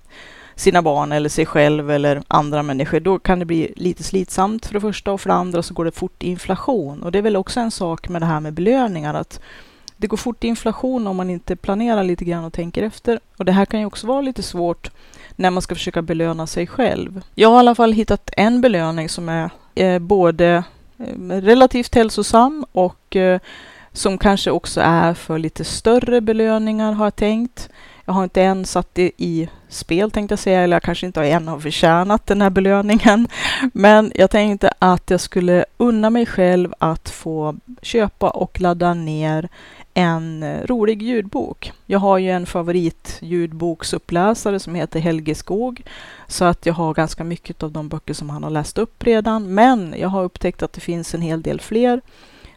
sina 0.57 0.81
barn 0.81 1.11
eller 1.11 1.29
sig 1.29 1.45
själv 1.45 1.91
eller 1.91 2.21
andra 2.27 2.63
människor, 2.63 2.99
då 2.99 3.19
kan 3.19 3.39
det 3.39 3.45
bli 3.45 3.73
lite 3.75 4.03
slitsamt 4.03 4.65
för 4.65 4.73
det 4.73 4.81
första 4.81 5.11
och 5.11 5.21
för 5.21 5.29
det 5.29 5.35
andra 5.35 5.63
så 5.63 5.73
går 5.73 5.85
det 5.85 5.91
fort 5.91 6.23
inflation. 6.23 7.03
Och 7.03 7.11
det 7.11 7.17
är 7.17 7.21
väl 7.21 7.35
också 7.35 7.59
en 7.59 7.71
sak 7.71 8.09
med 8.09 8.21
det 8.21 8.25
här 8.25 8.39
med 8.39 8.53
belöningar 8.53 9.13
att 9.13 9.39
det 9.97 10.07
går 10.07 10.17
fort 10.17 10.43
inflation 10.43 11.07
om 11.07 11.17
man 11.17 11.29
inte 11.29 11.55
planerar 11.55 12.03
lite 12.03 12.25
grann 12.25 12.43
och 12.43 12.53
tänker 12.53 12.83
efter. 12.83 13.19
Och 13.37 13.45
det 13.45 13.51
här 13.51 13.65
kan 13.65 13.79
ju 13.79 13.85
också 13.85 14.07
vara 14.07 14.21
lite 14.21 14.43
svårt 14.43 14.91
när 15.35 15.51
man 15.51 15.61
ska 15.61 15.75
försöka 15.75 16.01
belöna 16.01 16.47
sig 16.47 16.67
själv. 16.67 17.21
Jag 17.35 17.49
har 17.49 17.55
i 17.55 17.59
alla 17.59 17.75
fall 17.75 17.93
hittat 17.93 18.29
en 18.37 18.61
belöning 18.61 19.09
som 19.09 19.29
är 19.29 19.49
eh, 19.75 19.99
både 19.99 20.63
eh, 20.97 21.29
relativt 21.29 21.95
hälsosam 21.95 22.65
och 22.71 23.15
eh, 23.15 23.39
som 23.91 24.17
kanske 24.17 24.51
också 24.51 24.81
är 24.81 25.13
för 25.13 25.37
lite 25.37 25.63
större 25.63 26.21
belöningar 26.21 26.91
har 26.91 27.05
jag 27.05 27.15
tänkt. 27.15 27.69
Jag 28.07 28.13
har 28.13 28.23
inte 28.23 28.41
än 28.41 28.65
satt 28.65 28.95
det 28.95 29.11
i 29.17 29.49
spel 29.69 30.11
tänkte 30.11 30.31
jag 30.31 30.39
säga, 30.39 30.61
eller 30.61 30.75
jag 30.75 30.83
kanske 30.83 31.05
inte 31.05 31.23
än 31.23 31.47
har 31.47 31.59
förtjänat 31.59 32.27
den 32.27 32.41
här 32.41 32.49
belöningen. 32.49 33.27
Men 33.73 34.11
jag 34.15 34.31
tänkte 34.31 34.71
att 34.79 35.09
jag 35.09 35.19
skulle 35.21 35.65
unna 35.77 36.09
mig 36.09 36.25
själv 36.25 36.73
att 36.79 37.09
få 37.09 37.55
köpa 37.81 38.29
och 38.29 38.61
ladda 38.61 38.93
ner 38.93 39.49
en 39.93 40.45
rolig 40.65 41.01
ljudbok. 41.01 41.71
Jag 41.85 41.99
har 41.99 42.17
ju 42.17 42.31
en 42.31 42.45
favorit 42.45 43.17
ljudboksuppläsare 43.21 44.59
som 44.59 44.75
heter 44.75 44.99
Helge 44.99 45.35
Skog, 45.35 45.83
så 46.27 46.45
att 46.45 46.65
jag 46.65 46.73
har 46.73 46.93
ganska 46.93 47.23
mycket 47.23 47.63
av 47.63 47.71
de 47.71 47.89
böcker 47.89 48.13
som 48.13 48.29
han 48.29 48.43
har 48.43 48.49
läst 48.49 48.77
upp 48.77 49.03
redan. 49.03 49.53
Men 49.53 49.95
jag 49.97 50.09
har 50.09 50.23
upptäckt 50.23 50.63
att 50.63 50.73
det 50.73 50.81
finns 50.81 51.13
en 51.13 51.21
hel 51.21 51.41
del 51.41 51.61
fler, 51.61 52.01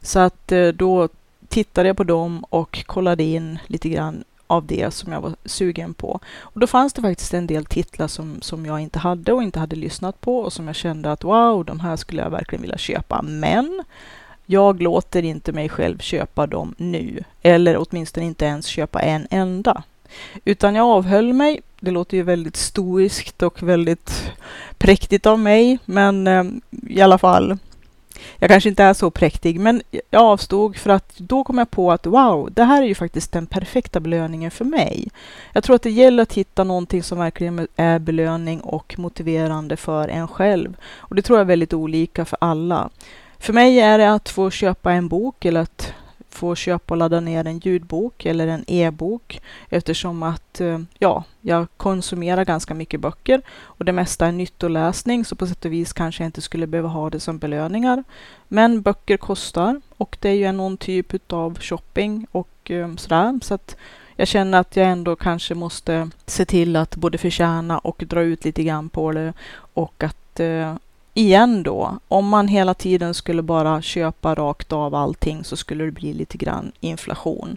så 0.02 0.18
att 0.18 0.52
eh, 0.52 0.68
då 0.68 1.08
tittade 1.48 1.88
jag 1.88 1.96
på 1.96 2.04
dem 2.04 2.44
och 2.50 2.84
kollade 2.86 3.22
in 3.22 3.58
lite 3.66 3.88
grann 3.88 4.24
av 4.50 4.66
det 4.66 4.94
som 4.94 5.12
jag 5.12 5.20
var 5.20 5.34
sugen 5.44 5.94
på. 5.94 6.20
Och 6.40 6.60
då 6.60 6.66
fanns 6.66 6.92
det 6.92 7.02
faktiskt 7.02 7.34
en 7.34 7.46
del 7.46 7.64
titlar 7.64 8.08
som, 8.08 8.42
som 8.42 8.66
jag 8.66 8.80
inte 8.80 8.98
hade 8.98 9.32
och 9.32 9.42
inte 9.42 9.58
hade 9.58 9.76
lyssnat 9.76 10.20
på 10.20 10.38
och 10.38 10.52
som 10.52 10.66
jag 10.66 10.76
kände 10.76 11.12
att 11.12 11.24
wow, 11.24 11.64
de 11.64 11.80
här 11.80 11.96
skulle 11.96 12.22
jag 12.22 12.30
verkligen 12.30 12.62
vilja 12.62 12.78
köpa. 12.78 13.22
Men 13.22 13.82
jag 14.46 14.82
låter 14.82 15.22
inte 15.22 15.52
mig 15.52 15.68
själv 15.68 15.98
köpa 15.98 16.46
dem 16.46 16.74
nu, 16.76 17.24
eller 17.42 17.76
åtminstone 17.78 18.26
inte 18.26 18.44
ens 18.44 18.66
köpa 18.66 19.00
en 19.00 19.26
enda. 19.30 19.82
Utan 20.44 20.74
jag 20.74 20.86
avhöll 20.86 21.32
mig. 21.32 21.60
Det 21.80 21.90
låter 21.90 22.16
ju 22.16 22.22
väldigt 22.22 22.56
stoiskt 22.56 23.42
och 23.42 23.62
väldigt 23.62 24.32
präktigt 24.78 25.26
av 25.26 25.38
mig, 25.38 25.78
men 25.84 26.26
eh, 26.26 26.44
i 26.88 27.00
alla 27.00 27.18
fall 27.18 27.58
jag 28.38 28.50
kanske 28.50 28.68
inte 28.68 28.84
är 28.84 28.94
så 28.94 29.10
präktig, 29.10 29.60
men 29.60 29.82
jag 30.10 30.22
avstod 30.22 30.76
för 30.76 30.90
att 30.90 31.18
då 31.18 31.44
kom 31.44 31.58
jag 31.58 31.70
på 31.70 31.92
att 31.92 32.06
wow, 32.06 32.48
det 32.52 32.64
här 32.64 32.82
är 32.82 32.86
ju 32.86 32.94
faktiskt 32.94 33.32
den 33.32 33.46
perfekta 33.46 34.00
belöningen 34.00 34.50
för 34.50 34.64
mig. 34.64 35.08
Jag 35.52 35.64
tror 35.64 35.76
att 35.76 35.82
det 35.82 35.90
gäller 35.90 36.22
att 36.22 36.32
hitta 36.32 36.64
någonting 36.64 37.02
som 37.02 37.18
verkligen 37.18 37.68
är 37.76 37.98
belöning 37.98 38.60
och 38.60 38.94
motiverande 38.98 39.76
för 39.76 40.08
en 40.08 40.28
själv. 40.28 40.76
Och 40.96 41.16
det 41.16 41.22
tror 41.22 41.38
jag 41.38 41.44
är 41.44 41.48
väldigt 41.48 41.72
olika 41.72 42.24
för 42.24 42.38
alla. 42.40 42.90
För 43.38 43.52
mig 43.52 43.80
är 43.80 43.98
det 43.98 44.12
att 44.12 44.28
få 44.28 44.50
köpa 44.50 44.92
en 44.92 45.08
bok 45.08 45.44
eller 45.44 45.60
att 45.60 45.92
få 46.30 46.54
köpa 46.54 46.94
och 46.94 46.98
ladda 46.98 47.20
ner 47.20 47.46
en 47.46 47.58
ljudbok 47.58 48.26
eller 48.26 48.46
en 48.46 48.64
e-bok 48.66 49.40
eftersom 49.68 50.22
att 50.22 50.60
eh, 50.60 50.78
ja, 50.98 51.24
jag 51.40 51.66
konsumerar 51.76 52.44
ganska 52.44 52.74
mycket 52.74 53.00
böcker 53.00 53.42
och 53.62 53.84
det 53.84 53.92
mesta 53.92 54.26
är 54.26 54.32
nyttoläsning 54.32 55.24
så 55.24 55.36
på 55.36 55.46
sätt 55.46 55.64
och 55.64 55.72
vis 55.72 55.92
kanske 55.92 56.22
jag 56.22 56.28
inte 56.28 56.40
skulle 56.40 56.66
behöva 56.66 56.88
ha 56.88 57.10
det 57.10 57.20
som 57.20 57.38
belöningar. 57.38 58.04
Men 58.48 58.82
böcker 58.82 59.16
kostar 59.16 59.80
och 59.96 60.16
det 60.20 60.28
är 60.28 60.34
ju 60.34 60.52
någon 60.52 60.76
typ 60.76 61.32
av 61.32 61.58
shopping 61.60 62.26
och 62.32 62.70
eh, 62.70 62.96
sådär 62.96 63.38
så 63.42 63.54
att 63.54 63.76
jag 64.16 64.28
känner 64.28 64.60
att 64.60 64.76
jag 64.76 64.86
ändå 64.86 65.16
kanske 65.16 65.54
måste 65.54 66.10
se 66.26 66.44
till 66.44 66.76
att 66.76 66.96
både 66.96 67.18
förtjäna 67.18 67.78
och 67.78 68.04
dra 68.06 68.22
ut 68.22 68.44
lite 68.44 68.62
grann 68.62 68.88
på 68.88 69.12
det 69.12 69.32
och 69.74 70.02
att 70.02 70.40
eh, 70.40 70.76
igen 71.14 71.62
då, 71.62 71.98
om 72.08 72.28
man 72.28 72.48
hela 72.48 72.74
tiden 72.74 73.14
skulle 73.14 73.42
bara 73.42 73.82
köpa 73.82 74.34
rakt 74.34 74.72
av 74.72 74.94
allting 74.94 75.44
så 75.44 75.56
skulle 75.56 75.84
det 75.84 75.90
bli 75.90 76.12
lite 76.12 76.38
grann 76.38 76.72
inflation. 76.80 77.56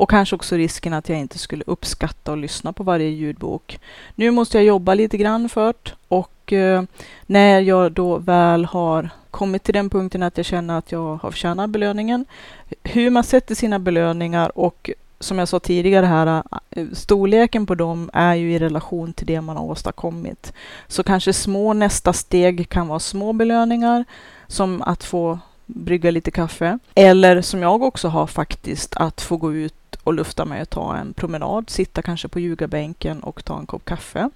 Och 0.00 0.10
kanske 0.10 0.36
också 0.36 0.56
risken 0.56 0.92
att 0.92 1.08
jag 1.08 1.18
inte 1.18 1.38
skulle 1.38 1.64
uppskatta 1.66 2.30
och 2.30 2.38
lyssna 2.38 2.72
på 2.72 2.82
varje 2.82 3.08
ljudbok. 3.08 3.78
Nu 4.14 4.30
måste 4.30 4.58
jag 4.58 4.64
jobba 4.64 4.94
lite 4.94 5.16
grann 5.16 5.48
först 5.48 5.94
och 6.08 6.52
eh, 6.52 6.82
när 7.26 7.60
jag 7.60 7.92
då 7.92 8.18
väl 8.18 8.64
har 8.64 9.10
kommit 9.30 9.62
till 9.62 9.74
den 9.74 9.90
punkten 9.90 10.22
att 10.22 10.36
jag 10.36 10.46
känner 10.46 10.78
att 10.78 10.92
jag 10.92 11.16
har 11.16 11.30
förtjänat 11.30 11.70
belöningen, 11.70 12.24
hur 12.84 13.10
man 13.10 13.24
sätter 13.24 13.54
sina 13.54 13.78
belöningar 13.78 14.58
och 14.58 14.90
som 15.20 15.38
jag 15.38 15.48
sa 15.48 15.60
tidigare 15.60 16.06
här, 16.06 16.42
eh, 16.70 16.86
storleken 16.92 17.66
på 17.66 17.74
dem 17.74 18.10
är 18.12 18.34
ju 18.34 18.52
i 18.52 18.58
relation 18.58 19.12
till 19.12 19.26
det 19.26 19.40
man 19.40 19.56
har 19.56 19.64
åstadkommit. 19.64 20.52
Så 20.88 21.02
kanske 21.02 21.32
små 21.32 21.72
nästa 21.72 22.12
steg 22.12 22.68
kan 22.68 22.88
vara 22.88 22.98
små 22.98 23.32
belöningar, 23.32 24.04
som 24.46 24.82
att 24.82 25.04
få 25.04 25.38
brygga 25.66 26.10
lite 26.10 26.30
kaffe. 26.30 26.78
Eller 26.94 27.42
som 27.42 27.62
jag 27.62 27.82
också 27.82 28.08
har 28.08 28.26
faktiskt, 28.26 28.96
att 28.96 29.20
få 29.20 29.36
gå 29.36 29.52
ut 29.52 29.74
och 30.04 30.14
lufta 30.14 30.44
mig 30.44 30.62
och 30.62 30.70
ta 30.70 30.96
en 30.96 31.12
promenad, 31.12 31.70
sitta 31.70 32.02
kanske 32.02 32.28
på 32.28 32.40
ljugarbänken 32.40 33.20
och 33.20 33.44
ta 33.44 33.58
en 33.58 33.66
kopp 33.66 33.84
kaffe. 33.84 34.30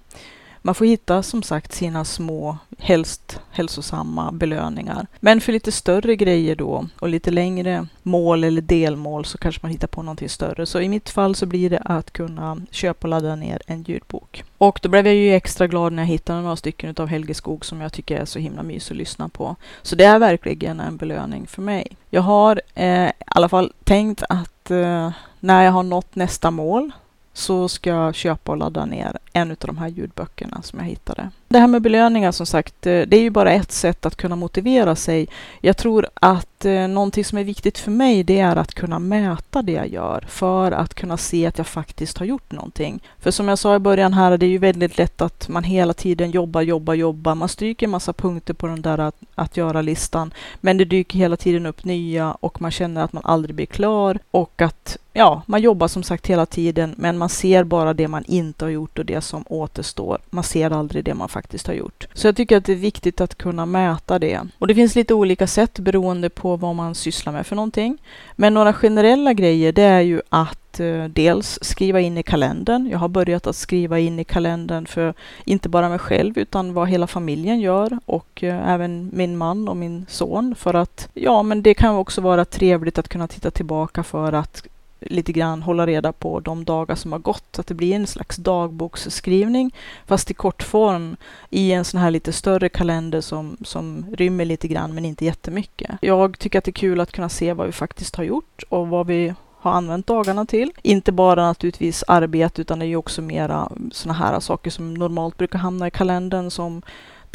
Man 0.65 0.75
får 0.75 0.85
hitta 0.85 1.23
som 1.23 1.43
sagt 1.43 1.73
sina 1.73 2.05
små, 2.05 2.57
helst 2.77 3.39
hälsosamma 3.51 4.31
belöningar. 4.31 5.07
Men 5.19 5.41
för 5.41 5.51
lite 5.51 5.71
större 5.71 6.15
grejer 6.15 6.55
då 6.55 6.85
och 6.99 7.09
lite 7.09 7.31
längre 7.31 7.87
mål 8.03 8.43
eller 8.43 8.61
delmål 8.61 9.25
så 9.25 9.37
kanske 9.37 9.59
man 9.63 9.71
hittar 9.71 9.87
på 9.87 10.01
någonting 10.01 10.29
större. 10.29 10.65
Så 10.65 10.81
i 10.81 10.89
mitt 10.89 11.09
fall 11.09 11.35
så 11.35 11.45
blir 11.45 11.69
det 11.69 11.81
att 11.85 12.11
kunna 12.11 12.57
köpa 12.71 13.07
och 13.07 13.09
ladda 13.09 13.35
ner 13.35 13.61
en 13.67 13.83
ljudbok. 13.83 14.43
Och 14.57 14.79
då 14.81 14.89
blev 14.89 15.05
jag 15.05 15.15
ju 15.15 15.33
extra 15.33 15.67
glad 15.67 15.93
när 15.93 16.03
jag 16.03 16.07
hittade 16.07 16.41
några 16.41 16.55
stycken 16.55 16.95
av 16.97 17.07
Helge 17.07 17.33
Skog 17.33 17.65
som 17.65 17.81
jag 17.81 17.93
tycker 17.93 18.21
är 18.21 18.25
så 18.25 18.39
himla 18.39 18.63
mysig 18.63 18.93
att 18.93 18.97
lyssna 18.97 19.29
på. 19.29 19.55
Så 19.81 19.95
det 19.95 20.03
är 20.03 20.19
verkligen 20.19 20.79
en 20.79 20.97
belöning 20.97 21.47
för 21.47 21.61
mig. 21.61 21.97
Jag 22.09 22.21
har 22.21 22.61
eh, 22.73 23.07
i 23.07 23.11
alla 23.25 23.49
fall 23.49 23.73
tänkt 23.83 24.23
att 24.29 24.71
eh, 24.71 25.11
när 25.39 25.63
jag 25.63 25.71
har 25.71 25.83
nått 25.83 26.15
nästa 26.15 26.51
mål 26.51 26.91
så 27.37 27.69
ska 27.69 27.89
jag 27.89 28.15
köpa 28.15 28.51
och 28.51 28.57
ladda 28.57 28.85
ner 28.85 29.17
en 29.33 29.51
av 29.51 29.57
de 29.59 29.77
här 29.77 29.87
ljudböckerna 29.87 30.61
som 30.61 30.79
jag 30.79 30.85
hittade. 30.85 31.29
Det 31.47 31.59
här 31.59 31.67
med 31.67 31.81
belöningar 31.81 32.31
som 32.31 32.45
sagt, 32.45 32.87
eh, 32.87 33.01
det 33.01 33.17
är 33.17 33.21
ju 33.21 33.29
bara 33.29 33.51
ett 33.51 33.71
sätt 33.71 34.05
att 34.05 34.15
kunna 34.15 34.35
motivera 34.35 34.95
sig. 34.95 35.27
Jag 35.61 35.77
tror 35.77 36.07
att 36.13 36.54
eh, 36.65 36.87
någonting 36.87 37.25
som 37.25 37.37
är 37.37 37.43
viktigt 37.43 37.77
för 37.77 37.91
mig, 37.91 38.23
det 38.23 38.39
är 38.39 38.55
att 38.55 38.73
kunna 38.73 38.99
mäta 38.99 39.61
det 39.61 39.71
jag 39.71 39.87
gör 39.87 40.25
för 40.29 40.71
att 40.71 40.93
kunna 40.93 41.17
se 41.17 41.45
att 41.45 41.57
jag 41.57 41.67
faktiskt 41.67 42.17
har 42.17 42.25
gjort 42.25 42.51
någonting. 42.51 43.03
För 43.19 43.31
som 43.31 43.47
jag 43.47 43.59
sa 43.59 43.75
i 43.75 43.79
början 43.79 44.13
här, 44.13 44.37
det 44.37 44.45
är 44.45 44.49
ju 44.49 44.57
väldigt 44.57 44.97
lätt 44.97 45.21
att 45.21 45.49
man 45.49 45.63
hela 45.63 45.93
tiden 45.93 46.31
jobbar, 46.31 46.61
jobbar, 46.61 46.93
jobbar. 46.93 47.35
Man 47.35 47.49
stryker 47.49 47.85
en 47.85 47.91
massa 47.91 48.13
punkter 48.13 48.53
på 48.53 48.67
den 48.67 48.81
där 48.81 48.97
att, 48.97 49.15
att 49.35 49.57
göra-listan, 49.57 50.33
men 50.61 50.77
det 50.77 50.85
dyker 50.85 51.19
hela 51.19 51.37
tiden 51.37 51.65
upp 51.65 51.83
nya 51.83 52.31
och 52.31 52.61
man 52.61 52.71
känner 52.71 53.03
att 53.03 53.13
man 53.13 53.25
aldrig 53.25 53.55
blir 53.55 53.65
klar 53.65 54.19
och 54.31 54.61
att 54.61 54.97
ja, 55.15 55.41
man 55.45 55.61
jobbar 55.61 55.87
som 55.87 56.03
sagt 56.03 56.27
hela 56.27 56.45
tiden, 56.45 56.95
men 56.97 57.17
man 57.17 57.29
ser 57.29 57.63
bara 57.63 57.93
det 57.93 58.07
man 58.07 58.23
inte 58.25 58.65
har 58.65 58.69
gjort 58.69 58.99
och 58.99 59.05
det 59.05 59.21
som 59.21 59.43
återstår. 59.49 60.17
Man 60.29 60.43
ser 60.43 60.71
aldrig 60.71 61.03
det 61.03 61.13
man 61.13 61.29
faktiskt 61.29 61.67
har 61.67 61.73
gjort. 61.73 62.07
Så 62.13 62.27
jag 62.27 62.35
tycker 62.35 62.57
att 62.57 62.65
det 62.65 62.71
är 62.71 62.75
viktigt 62.75 63.21
att 63.21 63.35
kunna 63.35 63.65
mäta 63.65 64.19
det. 64.19 64.41
Och 64.59 64.67
det 64.67 64.75
finns 64.75 64.95
lite 64.95 65.13
olika 65.13 65.47
sätt 65.47 65.79
beroende 65.79 66.29
på 66.29 66.54
och 66.55 66.61
vad 66.61 66.75
man 66.75 66.95
sysslar 66.95 67.33
med 67.33 67.47
för 67.47 67.55
någonting. 67.55 67.97
Men 68.35 68.53
några 68.53 68.73
generella 68.73 69.33
grejer 69.33 69.71
det 69.71 69.83
är 69.83 70.01
ju 70.01 70.21
att 70.29 70.79
eh, 70.79 71.03
dels 71.03 71.59
skriva 71.61 71.99
in 71.99 72.17
i 72.17 72.23
kalendern. 72.23 72.87
Jag 72.91 72.99
har 72.99 73.07
börjat 73.07 73.47
att 73.47 73.55
skriva 73.55 73.99
in 73.99 74.19
i 74.19 74.23
kalendern 74.23 74.85
för 74.85 75.13
inte 75.45 75.69
bara 75.69 75.89
mig 75.89 75.99
själv 75.99 76.37
utan 76.37 76.73
vad 76.73 76.89
hela 76.89 77.07
familjen 77.07 77.59
gör 77.59 77.99
och 78.05 78.43
eh, 78.43 78.69
även 78.69 79.09
min 79.13 79.37
man 79.37 79.67
och 79.67 79.77
min 79.77 80.05
son 80.09 80.55
för 80.55 80.73
att 80.73 81.09
ja, 81.13 81.43
men 81.43 81.61
det 81.61 81.73
kan 81.73 81.95
också 81.95 82.21
vara 82.21 82.45
trevligt 82.45 82.97
att 82.97 83.09
kunna 83.09 83.27
titta 83.27 83.51
tillbaka 83.51 84.03
för 84.03 84.33
att 84.33 84.67
lite 84.99 85.31
grann 85.31 85.61
hålla 85.61 85.87
reda 85.87 86.13
på 86.13 86.39
de 86.39 86.65
dagar 86.65 86.95
som 86.95 87.11
har 87.11 87.19
gått, 87.19 87.59
att 87.59 87.67
det 87.67 87.73
blir 87.73 87.95
en 87.95 88.07
slags 88.07 88.37
dagboksskrivning 88.37 89.75
fast 90.05 90.31
i 90.31 90.33
kortform 90.33 91.17
i 91.49 91.71
en 91.71 91.85
sån 91.85 91.99
här 91.99 92.11
lite 92.11 92.33
större 92.33 92.69
kalender 92.69 93.21
som, 93.21 93.57
som 93.61 94.05
rymmer 94.13 94.45
lite 94.45 94.67
grann 94.67 94.95
men 94.95 95.05
inte 95.05 95.25
jättemycket. 95.25 95.91
Jag 96.01 96.39
tycker 96.39 96.59
att 96.59 96.65
det 96.65 96.71
är 96.71 96.73
kul 96.73 96.99
att 96.99 97.11
kunna 97.11 97.29
se 97.29 97.53
vad 97.53 97.65
vi 97.65 97.71
faktiskt 97.71 98.15
har 98.15 98.23
gjort 98.23 98.63
och 98.69 98.87
vad 98.87 99.07
vi 99.07 99.33
har 99.65 99.71
använt 99.71 100.07
dagarna 100.07 100.45
till. 100.45 100.71
Inte 100.81 101.11
bara 101.11 101.47
naturligtvis 101.47 102.03
arbete 102.07 102.61
utan 102.61 102.79
det 102.79 102.85
är 102.85 102.87
ju 102.87 102.95
också 102.95 103.21
mera 103.21 103.71
såna 103.91 104.13
här 104.13 104.39
saker 104.39 104.71
som 104.71 104.93
normalt 104.93 105.37
brukar 105.37 105.59
hamna 105.59 105.87
i 105.87 105.91
kalendern 105.91 106.51
som 106.51 106.81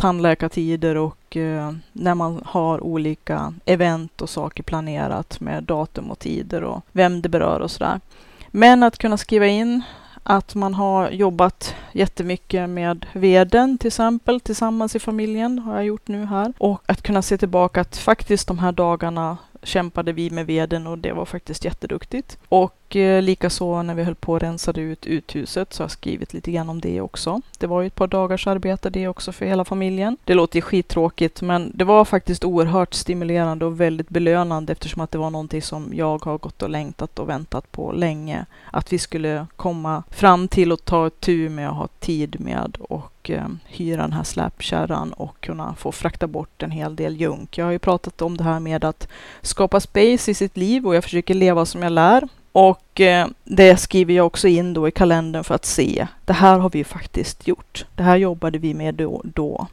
tandläkartider 0.00 0.96
och 0.96 1.36
eh, 1.36 1.72
när 1.92 2.14
man 2.14 2.42
har 2.44 2.84
olika 2.84 3.54
event 3.64 4.22
och 4.22 4.30
saker 4.30 4.62
planerat 4.62 5.40
med 5.40 5.64
datum 5.64 6.10
och 6.10 6.18
tider 6.18 6.64
och 6.64 6.84
vem 6.92 7.22
det 7.22 7.28
berör 7.28 7.60
och 7.60 7.70
sådär. 7.70 8.00
Men 8.48 8.82
att 8.82 8.98
kunna 8.98 9.16
skriva 9.16 9.46
in 9.46 9.82
att 10.22 10.54
man 10.54 10.74
har 10.74 11.10
jobbat 11.10 11.74
jättemycket 11.92 12.68
med 12.68 13.06
veden 13.12 13.78
till 13.78 13.86
exempel 13.86 14.40
tillsammans 14.40 14.96
i 14.96 14.98
familjen 14.98 15.58
har 15.58 15.74
jag 15.74 15.84
gjort 15.84 16.08
nu 16.08 16.24
här 16.24 16.52
och 16.58 16.82
att 16.86 17.02
kunna 17.02 17.22
se 17.22 17.38
tillbaka 17.38 17.80
att 17.80 17.96
faktiskt 17.96 18.48
de 18.48 18.58
här 18.58 18.72
dagarna 18.72 19.38
kämpade 19.62 20.12
vi 20.12 20.30
med 20.30 20.46
veden 20.46 20.86
och 20.86 20.98
det 20.98 21.12
var 21.12 21.24
faktiskt 21.24 21.64
jätteduktigt. 21.64 22.38
Och 22.48 22.79
eh, 22.96 23.22
likaså 23.22 23.82
när 23.82 23.94
vi 23.94 24.04
höll 24.04 24.14
på 24.14 24.36
att 24.36 24.42
rensa 24.42 24.72
ut 24.72 25.06
uthuset 25.06 25.72
så 25.72 25.82
har 25.82 25.84
jag 25.84 25.90
skrivit 25.90 26.34
lite 26.34 26.50
grann 26.52 26.68
om 26.68 26.80
det 26.80 27.00
också. 27.00 27.40
Det 27.58 27.66
var 27.66 27.80
ju 27.80 27.86
ett 27.86 27.94
par 27.94 28.06
dagars 28.06 28.46
arbete 28.46 28.90
det 28.90 29.08
också 29.08 29.32
för 29.32 29.46
hela 29.46 29.64
familjen. 29.64 30.16
Det 30.24 30.34
låter 30.34 30.56
ju 30.56 30.62
skittråkigt 30.62 31.42
men 31.42 31.72
det 31.74 31.84
var 31.84 32.04
faktiskt 32.04 32.44
oerhört 32.44 32.94
stimulerande 32.94 33.64
och 33.64 33.80
väldigt 33.80 34.08
belönande 34.08 34.72
eftersom 34.72 35.02
att 35.02 35.10
det 35.10 35.18
var 35.18 35.30
någonting 35.30 35.62
som 35.62 35.92
jag 35.94 36.24
har 36.24 36.38
gått 36.38 36.62
och 36.62 36.70
längtat 36.70 37.18
och 37.18 37.28
väntat 37.28 37.72
på 37.72 37.92
länge. 37.92 38.46
Att 38.70 38.92
vi 38.92 38.98
skulle 38.98 39.46
komma 39.56 40.02
fram 40.10 40.48
till 40.48 40.72
och 40.72 40.84
ta 40.84 41.06
ett 41.06 41.20
tur 41.20 41.48
med 41.48 41.68
och 41.68 41.76
ha 41.76 41.88
tid 42.00 42.40
med 42.40 42.76
och 42.80 43.30
eh, 43.30 43.46
hyra 43.66 44.02
den 44.02 44.12
här 44.12 44.24
släpkärran 44.24 45.12
och 45.12 45.40
kunna 45.40 45.74
få 45.74 45.92
frakta 45.92 46.26
bort 46.26 46.62
en 46.62 46.70
hel 46.70 46.96
del 46.96 47.20
junk. 47.20 47.58
Jag 47.58 47.64
har 47.64 47.72
ju 47.72 47.78
pratat 47.78 48.22
om 48.22 48.36
det 48.36 48.44
här 48.44 48.60
med 48.60 48.84
att 48.84 49.08
skapa 49.42 49.80
space 49.80 50.30
i 50.30 50.34
sitt 50.34 50.56
liv 50.56 50.86
och 50.86 50.94
jag 50.94 51.04
försöker 51.04 51.34
leva 51.34 51.66
som 51.66 51.82
jag 51.82 51.92
lär. 51.92 52.28
Och 52.52 53.00
eh, 53.00 53.28
det 53.44 53.76
skriver 53.76 54.14
jag 54.14 54.26
också 54.26 54.48
in 54.48 54.74
då 54.74 54.88
i 54.88 54.90
kalendern 54.90 55.44
för 55.44 55.54
att 55.54 55.64
se. 55.64 56.06
Det 56.24 56.32
här 56.32 56.58
har 56.58 56.70
vi 56.70 56.84
faktiskt 56.84 57.48
gjort. 57.48 57.86
Det 57.94 58.02
här 58.02 58.16
jobbade 58.16 58.58
vi 58.58 58.74
med 58.74 58.94
då. 58.94 59.22
då. 59.24 59.66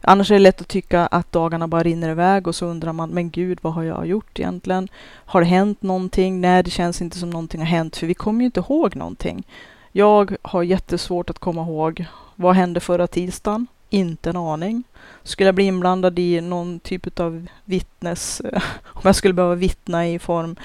Annars 0.00 0.30
är 0.30 0.34
det 0.34 0.38
lätt 0.38 0.60
att 0.60 0.68
tycka 0.68 1.06
att 1.06 1.32
dagarna 1.32 1.68
bara 1.68 1.82
rinner 1.82 2.10
iväg 2.10 2.46
och 2.46 2.54
så 2.54 2.66
undrar 2.66 2.92
man, 2.92 3.10
men 3.10 3.30
gud, 3.30 3.58
vad 3.62 3.72
har 3.72 3.82
jag 3.82 4.06
gjort 4.06 4.38
egentligen? 4.38 4.88
Har 5.10 5.40
det 5.40 5.46
hänt 5.46 5.82
någonting? 5.82 6.40
Nej, 6.40 6.62
det 6.62 6.70
känns 6.70 7.02
inte 7.02 7.18
som 7.18 7.30
någonting 7.30 7.60
har 7.60 7.66
hänt, 7.66 7.96
för 7.96 8.06
vi 8.06 8.14
kommer 8.14 8.40
ju 8.40 8.46
inte 8.46 8.60
ihåg 8.60 8.96
någonting. 8.96 9.46
Jag 9.92 10.36
har 10.42 10.62
jättesvårt 10.62 11.30
att 11.30 11.38
komma 11.38 11.62
ihåg 11.62 12.04
vad 12.34 12.54
hände 12.54 12.80
förra 12.80 13.06
tisdagen? 13.06 13.66
Inte 13.90 14.30
en 14.30 14.36
aning. 14.36 14.82
Skulle 15.22 15.48
jag 15.48 15.54
bli 15.54 15.64
inblandad 15.64 16.18
i 16.18 16.40
någon 16.40 16.80
typ 16.80 17.20
av 17.20 17.46
vittnes... 17.64 18.40
Eh, 18.40 18.62
om 18.84 19.02
jag 19.04 19.16
skulle 19.16 19.34
behöva 19.34 19.54
vittna 19.54 20.08
i 20.08 20.18
form 20.18 20.56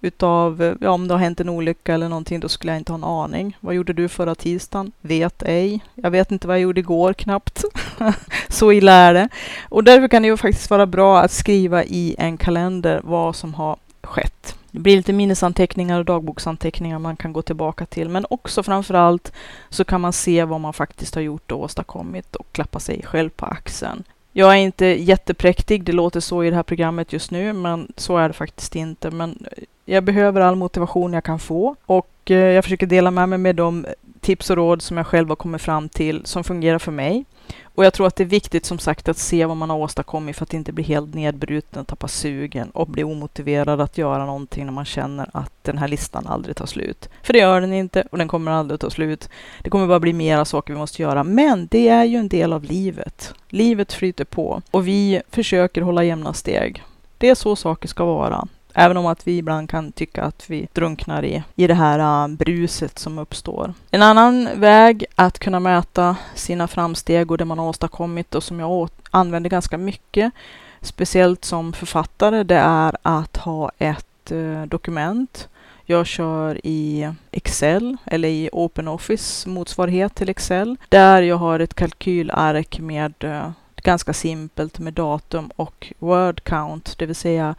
utav, 0.00 0.62
eh, 0.62 0.74
ja 0.80 0.90
om 0.90 1.08
det 1.08 1.14
har 1.14 1.18
hänt 1.18 1.40
en 1.40 1.48
olycka 1.48 1.94
eller 1.94 2.08
någonting, 2.08 2.40
då 2.40 2.48
skulle 2.48 2.72
jag 2.72 2.80
inte 2.80 2.92
ha 2.92 2.98
en 2.98 3.04
aning. 3.04 3.56
Vad 3.60 3.74
gjorde 3.74 3.92
du 3.92 4.08
förra 4.08 4.34
tisdagen? 4.34 4.92
Vet 5.00 5.42
ej. 5.42 5.80
Jag 5.94 6.10
vet 6.10 6.32
inte 6.32 6.48
vad 6.48 6.56
jag 6.56 6.62
gjorde 6.62 6.80
igår 6.80 7.12
knappt. 7.12 7.64
Så 8.48 8.72
illa 8.72 8.92
är 8.92 9.14
det. 9.14 9.28
Och 9.68 9.84
därför 9.84 10.08
kan 10.08 10.22
det 10.22 10.28
ju 10.28 10.36
faktiskt 10.36 10.70
vara 10.70 10.86
bra 10.86 11.20
att 11.20 11.32
skriva 11.32 11.84
i 11.84 12.16
en 12.18 12.36
kalender 12.36 13.00
vad 13.04 13.36
som 13.36 13.54
har 13.54 13.76
skett. 14.02 14.56
Det 14.76 14.80
blir 14.80 14.96
lite 14.96 15.12
minnesanteckningar 15.12 15.98
och 15.98 16.04
dagboksanteckningar 16.04 16.98
man 16.98 17.16
kan 17.16 17.32
gå 17.32 17.42
tillbaka 17.42 17.86
till. 17.86 18.08
Men 18.08 18.26
också 18.30 18.62
framför 18.62 18.94
allt 18.94 19.32
så 19.70 19.84
kan 19.84 20.00
man 20.00 20.12
se 20.12 20.44
vad 20.44 20.60
man 20.60 20.72
faktiskt 20.72 21.14
har 21.14 21.22
gjort 21.22 21.52
och 21.52 21.60
åstadkommit 21.60 22.36
och 22.36 22.46
klappa 22.52 22.80
sig 22.80 23.02
själv 23.02 23.30
på 23.30 23.46
axeln. 23.46 24.04
Jag 24.32 24.52
är 24.52 24.56
inte 24.56 24.86
jättepräktig, 24.86 25.84
det 25.84 25.92
låter 25.92 26.20
så 26.20 26.44
i 26.44 26.50
det 26.50 26.56
här 26.56 26.62
programmet 26.62 27.12
just 27.12 27.30
nu, 27.30 27.52
men 27.52 27.92
så 27.96 28.16
är 28.16 28.28
det 28.28 28.34
faktiskt 28.34 28.76
inte. 28.76 29.10
Men 29.10 29.46
jag 29.84 30.04
behöver 30.04 30.40
all 30.40 30.56
motivation 30.56 31.12
jag 31.12 31.24
kan 31.24 31.38
få 31.38 31.76
och 31.86 32.30
eh, 32.30 32.36
jag 32.36 32.64
försöker 32.64 32.86
dela 32.86 33.10
med 33.10 33.28
mig 33.28 33.38
med 33.38 33.56
de 33.56 33.86
tips 34.26 34.50
och 34.50 34.56
råd 34.56 34.82
som 34.82 34.96
jag 34.96 35.06
själv 35.06 35.28
har 35.28 35.36
kommit 35.36 35.62
fram 35.62 35.88
till 35.88 36.26
som 36.26 36.44
fungerar 36.44 36.78
för 36.78 36.92
mig. 36.92 37.24
Och 37.62 37.84
jag 37.84 37.92
tror 37.92 38.06
att 38.06 38.16
det 38.16 38.22
är 38.22 38.28
viktigt 38.28 38.64
som 38.64 38.78
sagt 38.78 39.08
att 39.08 39.18
se 39.18 39.46
vad 39.46 39.56
man 39.56 39.70
har 39.70 39.76
åstadkommit 39.76 40.36
för 40.36 40.42
att 40.42 40.54
inte 40.54 40.72
bli 40.72 40.84
helt 40.84 41.14
nedbruten, 41.14 41.84
tappa 41.84 42.08
sugen 42.08 42.70
och 42.70 42.88
bli 42.88 43.04
omotiverad 43.04 43.80
att 43.80 43.98
göra 43.98 44.26
någonting 44.26 44.66
när 44.66 44.72
man 44.72 44.84
känner 44.84 45.30
att 45.32 45.52
den 45.62 45.78
här 45.78 45.88
listan 45.88 46.26
aldrig 46.26 46.56
tar 46.56 46.66
slut. 46.66 47.08
För 47.22 47.32
det 47.32 47.38
gör 47.38 47.60
den 47.60 47.72
inte 47.72 48.04
och 48.10 48.18
den 48.18 48.28
kommer 48.28 48.52
aldrig 48.52 48.80
ta 48.80 48.90
slut. 48.90 49.28
Det 49.62 49.70
kommer 49.70 49.86
bara 49.86 50.00
bli 50.00 50.12
mera 50.12 50.44
saker 50.44 50.72
vi 50.72 50.78
måste 50.78 51.02
göra. 51.02 51.24
Men 51.24 51.66
det 51.70 51.88
är 51.88 52.04
ju 52.04 52.16
en 52.16 52.28
del 52.28 52.52
av 52.52 52.64
livet. 52.64 53.34
Livet 53.48 53.92
flyter 53.92 54.24
på 54.24 54.62
och 54.70 54.88
vi 54.88 55.22
försöker 55.30 55.82
hålla 55.82 56.04
jämna 56.04 56.32
steg. 56.32 56.82
Det 57.18 57.28
är 57.28 57.34
så 57.34 57.56
saker 57.56 57.88
ska 57.88 58.04
vara. 58.04 58.48
Även 58.78 58.96
om 58.96 59.06
att 59.06 59.26
vi 59.26 59.38
ibland 59.38 59.70
kan 59.70 59.92
tycka 59.92 60.22
att 60.22 60.50
vi 60.50 60.68
drunknar 60.72 61.24
i, 61.24 61.42
i 61.54 61.66
det 61.66 61.74
här 61.74 62.24
äh, 62.24 62.28
bruset 62.28 62.98
som 62.98 63.18
uppstår. 63.18 63.74
En 63.90 64.02
annan 64.02 64.48
väg 64.54 65.04
att 65.14 65.38
kunna 65.38 65.60
mäta 65.60 66.16
sina 66.34 66.68
framsteg 66.68 67.30
och 67.30 67.38
det 67.38 67.44
man 67.44 67.58
har 67.58 67.68
åstadkommit 67.68 68.34
och 68.34 68.42
som 68.42 68.60
jag 68.60 68.88
använder 69.10 69.50
ganska 69.50 69.78
mycket, 69.78 70.32
speciellt 70.80 71.44
som 71.44 71.72
författare, 71.72 72.42
det 72.42 72.56
är 72.56 72.96
att 73.02 73.36
ha 73.36 73.70
ett 73.78 74.30
äh, 74.30 74.62
dokument 74.62 75.48
jag 75.84 76.06
kör 76.06 76.60
i 76.64 77.10
Excel 77.30 77.96
eller 78.04 78.28
i 78.28 78.50
OpenOffice 78.52 79.48
motsvarighet 79.48 80.14
till 80.14 80.28
Excel 80.28 80.76
där 80.88 81.22
jag 81.22 81.36
har 81.36 81.60
ett 81.60 81.74
kalkylark 81.74 82.78
med 82.78 83.14
äh, 83.24 83.50
ganska 83.76 84.12
simpelt 84.12 84.78
med 84.78 84.92
datum 84.92 85.50
och 85.56 85.92
word 85.98 86.44
count, 86.44 86.98
det 86.98 87.06
vill 87.06 87.16
säga 87.16 87.54